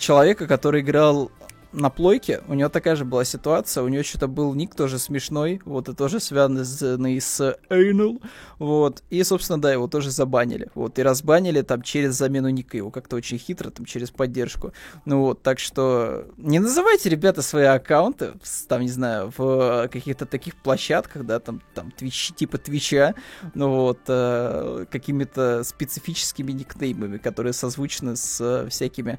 человека, 0.01 0.47
который 0.47 0.81
играл 0.81 1.31
на 1.73 1.91
плойке, 1.91 2.43
у 2.49 2.55
него 2.55 2.69
такая 2.69 2.97
же 2.97 3.05
была 3.05 3.25
ситуация, 3.25 3.83
у 3.83 3.89
него 3.89 4.03
что-то 4.03 4.27
был 4.29 4.55
ник 4.55 4.75
тоже 4.75 4.99
смешной, 4.99 5.61
вот, 5.65 5.89
и 5.89 5.95
тоже 5.95 6.21
связанный 6.21 7.21
с 7.21 7.57
Anal, 7.69 8.23
вот, 8.59 9.03
и, 9.11 9.23
собственно, 9.23 9.61
да, 9.61 9.73
его 9.73 9.87
тоже 9.87 10.11
забанили, 10.11 10.69
вот, 10.75 10.99
и 10.99 11.03
разбанили 11.03 11.63
там 11.63 11.83
через 11.83 12.15
замену 12.15 12.49
ника, 12.49 12.77
его 12.77 12.91
как-то 12.91 13.17
очень 13.17 13.39
хитро, 13.39 13.71
там, 13.71 13.87
через 13.87 14.11
поддержку, 14.11 14.73
ну 15.05 15.21
вот, 15.21 15.43
так 15.43 15.59
что 15.59 16.27
не 16.37 16.59
называйте, 16.59 17.09
ребята, 17.09 17.43
свои 17.43 17.65
аккаунты, 17.65 18.33
там, 18.69 18.83
не 18.83 18.89
знаю, 18.89 19.33
в 19.37 19.89
каких-то 19.89 20.27
таких 20.27 20.57
площадках, 20.57 21.25
да, 21.25 21.39
там, 21.41 21.63
там, 21.75 21.91
твич, 21.93 22.33
типа 22.35 22.59
Твича, 22.59 23.15
ну 23.55 23.71
вот, 23.71 24.01
э, 24.09 24.87
какими-то 24.91 25.63
специфическими 25.65 26.53
никнеймами, 26.53 27.19
которые 27.19 27.53
созвучны 27.53 28.17
с 28.17 28.67
всякими 28.71 29.19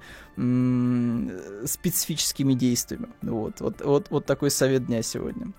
специфическими 1.66 2.41
такими 2.42 2.54
действиями. 2.54 3.10
Вот, 3.22 3.62
вот, 3.62 3.82
вот, 3.82 4.08
вот 4.10 4.26
такой 4.26 4.50
совет 4.50 4.88
дня 4.88 5.04
сегодня. 5.04 5.52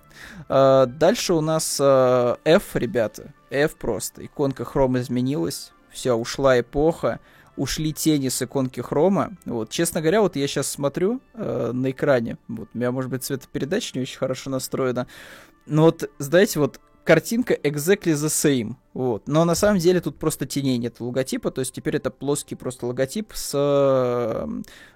А, 0.48 0.86
дальше 0.86 1.34
у 1.34 1.40
нас 1.40 1.78
а, 1.80 2.38
F, 2.44 2.74
ребята. 2.74 3.32
F 3.50 3.76
просто. 3.76 4.24
Иконка 4.26 4.64
хрома 4.64 5.00
изменилась. 5.00 5.72
Все, 5.90 6.14
ушла 6.14 6.58
эпоха. 6.58 7.20
Ушли 7.56 7.92
тени 7.92 8.30
с 8.30 8.42
иконки 8.42 8.80
хрома. 8.80 9.32
Вот, 9.44 9.70
честно 9.70 10.00
говоря, 10.00 10.22
вот 10.22 10.36
я 10.36 10.48
сейчас 10.48 10.68
смотрю 10.68 11.20
э, 11.34 11.70
на 11.74 11.90
экране. 11.90 12.38
Вот, 12.48 12.68
у 12.72 12.78
меня, 12.78 12.90
может 12.90 13.10
быть, 13.10 13.22
цветопередача 13.22 13.92
не 13.94 14.02
очень 14.02 14.18
хорошо 14.18 14.48
настроена. 14.48 15.06
Но 15.66 15.82
вот, 15.82 16.10
знаете, 16.18 16.60
вот 16.60 16.80
картинка 17.04 17.54
exactly 17.54 18.12
the 18.12 18.28
same. 18.28 18.76
Вот. 18.94 19.28
Но 19.28 19.44
на 19.44 19.54
самом 19.54 19.78
деле 19.78 20.00
тут 20.00 20.18
просто 20.18 20.46
теней 20.46 20.78
нет 20.78 21.00
логотипа, 21.00 21.50
то 21.50 21.60
есть 21.60 21.74
теперь 21.74 21.96
это 21.96 22.10
плоский 22.10 22.54
просто 22.54 22.86
логотип 22.86 23.32
с, 23.34 23.52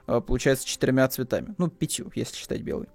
э, 0.07 0.21
получается, 0.21 0.67
четырьмя 0.67 1.09
цветами. 1.09 1.55
Ну, 1.59 1.69
пятью, 1.69 2.11
если 2.15 2.37
считать 2.37 2.63
белый. 2.63 2.89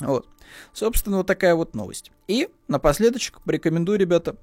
Вот. 0.00 0.28
Собственно, 0.72 1.18
вот 1.18 1.26
такая 1.26 1.54
вот 1.54 1.74
новость. 1.74 2.10
И 2.26 2.48
напоследочек 2.68 3.40
порекомендую, 3.42 3.98
ребята, 3.98 4.36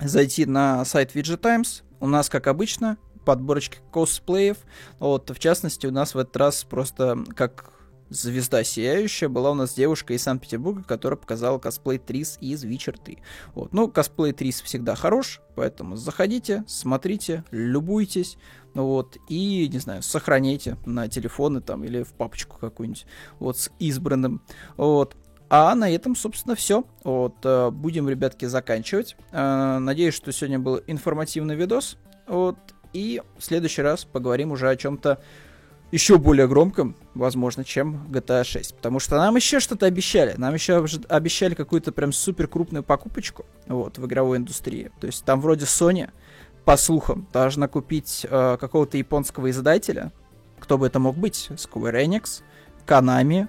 зайти 0.00 0.46
на 0.46 0.84
сайт 0.84 1.14
Widget 1.14 1.38
Times. 1.38 1.82
У 2.00 2.06
нас, 2.06 2.28
как 2.28 2.46
обычно, 2.46 2.96
подборочки 3.24 3.78
косплеев. 3.92 4.58
Вот, 4.98 5.30
в 5.30 5.38
частности, 5.38 5.86
у 5.86 5.90
нас 5.90 6.14
в 6.14 6.18
этот 6.18 6.36
раз 6.36 6.64
просто 6.64 7.24
как 7.36 7.72
звезда 8.12 8.64
сияющая 8.64 9.28
была 9.28 9.50
у 9.50 9.54
нас 9.54 9.74
девушка 9.74 10.14
из 10.14 10.22
Санкт-Петербурга, 10.22 10.82
которая 10.84 11.16
показала 11.16 11.58
косплей 11.58 11.98
Трис 11.98 12.38
из 12.40 12.64
Witcher 12.64 12.98
3. 13.02 13.18
Вот. 13.54 13.72
Ну, 13.72 13.88
косплей 13.88 14.32
Трис 14.32 14.60
всегда 14.60 14.94
хорош, 14.94 15.40
поэтому 15.54 15.96
заходите, 15.96 16.64
смотрите, 16.66 17.44
любуйтесь, 17.50 18.36
вот, 18.74 19.16
и, 19.28 19.68
не 19.68 19.78
знаю, 19.78 20.02
сохраняйте 20.02 20.76
на 20.86 21.08
телефоны 21.08 21.60
там 21.60 21.84
или 21.84 22.02
в 22.02 22.12
папочку 22.12 22.58
какую-нибудь, 22.58 23.06
вот, 23.38 23.58
с 23.58 23.70
избранным, 23.78 24.42
вот. 24.76 25.16
А 25.54 25.74
на 25.74 25.90
этом, 25.90 26.16
собственно, 26.16 26.54
все. 26.54 26.86
Вот, 27.04 27.36
э, 27.44 27.68
будем, 27.70 28.08
ребятки, 28.08 28.46
заканчивать. 28.46 29.16
Э, 29.32 29.76
надеюсь, 29.78 30.14
что 30.14 30.32
сегодня 30.32 30.58
был 30.58 30.80
информативный 30.86 31.56
видос. 31.56 31.98
Вот, 32.26 32.56
и 32.94 33.20
в 33.36 33.44
следующий 33.44 33.82
раз 33.82 34.06
поговорим 34.06 34.52
уже 34.52 34.70
о 34.70 34.76
чем-то 34.76 35.20
еще 35.92 36.16
более 36.16 36.48
громком, 36.48 36.96
возможно, 37.14 37.64
чем 37.64 38.06
GTA 38.10 38.44
6. 38.44 38.74
Потому 38.76 38.98
что 38.98 39.16
нам 39.16 39.36
еще 39.36 39.60
что-то 39.60 39.86
обещали. 39.86 40.34
Нам 40.38 40.54
еще 40.54 40.84
обещали 41.08 41.54
какую-то 41.54 41.92
прям 41.92 42.12
супер 42.12 42.48
крупную 42.48 42.82
покупочку 42.82 43.44
вот, 43.68 43.98
в 43.98 44.06
игровой 44.06 44.38
индустрии. 44.38 44.90
То 45.00 45.06
есть 45.06 45.24
там 45.24 45.40
вроде 45.40 45.66
Sony, 45.66 46.10
по 46.64 46.78
слухам, 46.78 47.28
должна 47.32 47.68
купить 47.68 48.26
э, 48.28 48.56
какого-то 48.58 48.96
японского 48.96 49.50
издателя. 49.50 50.12
Кто 50.58 50.78
бы 50.78 50.86
это 50.86 50.98
мог 50.98 51.16
быть? 51.16 51.50
Square 51.50 52.04
Enix, 52.06 52.42
Konami, 52.86 53.48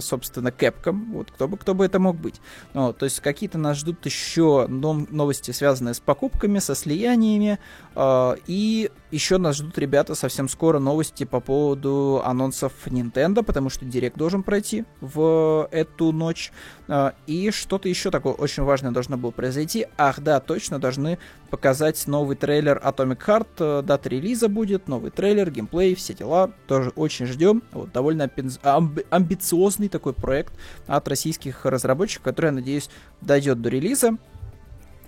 собственно, 0.00 0.48
Capcom. 0.48 1.12
Вот, 1.12 1.30
кто 1.30 1.48
бы, 1.48 1.56
кто 1.56 1.74
бы 1.74 1.84
это 1.84 1.98
мог 1.98 2.16
быть. 2.16 2.40
Ну, 2.74 2.92
то 2.92 3.04
есть 3.04 3.20
какие-то 3.20 3.58
нас 3.58 3.78
ждут 3.78 4.04
еще 4.06 4.66
новости, 4.68 5.50
связанные 5.50 5.94
с 5.94 6.00
покупками, 6.00 6.58
со 6.60 6.74
слияниями. 6.74 7.58
Э, 7.94 8.36
и 8.46 8.90
еще 9.10 9.38
нас 9.38 9.56
ждут, 9.56 9.78
ребята, 9.78 10.14
совсем 10.14 10.48
скоро 10.48 10.78
новости 10.78 11.24
по 11.24 11.40
поводу 11.40 12.22
анонсов 12.24 12.72
Nintendo, 12.86 13.42
потому 13.42 13.70
что 13.70 13.84
Директ 13.84 14.16
должен 14.16 14.42
пройти 14.42 14.84
в 15.00 15.68
эту 15.72 16.12
ночь. 16.12 16.52
Э, 16.88 17.12
и 17.26 17.50
что-то 17.50 17.88
еще 17.88 18.10
такое 18.10 18.32
очень 18.32 18.62
важное 18.62 18.92
должно 18.92 19.16
было 19.16 19.30
произойти. 19.32 19.86
Ах, 19.98 20.20
да, 20.20 20.40
точно, 20.40 20.78
должны 20.78 21.18
показать 21.50 22.06
новый 22.06 22.36
трейлер 22.36 22.80
Atomic 22.84 23.18
Heart. 23.26 23.48
Э, 23.58 23.82
дата 23.82 24.08
релиза 24.08 24.48
будет, 24.48 24.88
новый 24.88 25.10
трейлер, 25.10 25.50
геймплей, 25.50 25.94
все 25.94 26.14
дела. 26.14 26.50
Тоже 26.66 26.90
очень 26.96 27.26
ждем. 27.26 27.62
Вот, 27.72 27.92
довольно 27.92 28.24
амби- 28.24 29.06
амбициозный 29.10 29.88
такой 29.88 30.12
проект 30.12 30.54
от 30.86 31.08
российских 31.08 31.64
разработчиков, 31.64 32.24
который, 32.24 32.46
я 32.46 32.52
надеюсь, 32.52 32.90
дойдет 33.20 33.60
до 33.60 33.68
релиза. 33.68 34.16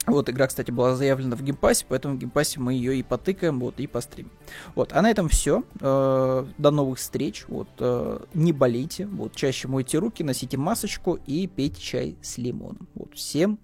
Вот, 0.09 0.31
игра, 0.31 0.47
кстати, 0.47 0.71
была 0.71 0.97
заявлена 0.97 1.37
в 1.37 1.43
геймпассе, 1.43 1.85
поэтому 1.87 2.15
в 2.15 2.19
геймпассе 2.19 2.61
мы 2.61 2.73
ее 2.73 2.97
и 2.97 3.03
потыкаем, 3.03 3.61
вот, 3.61 3.79
и 3.79 3.87
постримим. 3.87 4.31
Вот, 4.75 4.95
а 4.95 5.03
на 5.03 5.11
этом 5.11 5.29
все. 5.29 5.65
Э, 5.81 6.47
до 6.57 6.71
новых 6.71 6.99
встреч. 6.99 7.45
Вот, 7.49 7.69
э, 7.79 8.21
не 8.33 8.53
болейте, 8.53 9.07
вот, 9.07 9.37
чаще 9.37 9.69
мойте 9.69 9.99
руки, 9.99 10.25
носите 10.25 10.57
масочку 10.57 11.19
и 11.27 11.47
пейте 11.47 11.81
чай 11.81 12.17
с 12.23 12.39
лимоном. 12.39 12.89
Вот, 12.95 13.15
всем, 13.15 13.59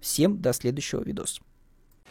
всем 0.00 0.40
до 0.40 0.54
следующего 0.54 1.02
видоса. 1.02 1.42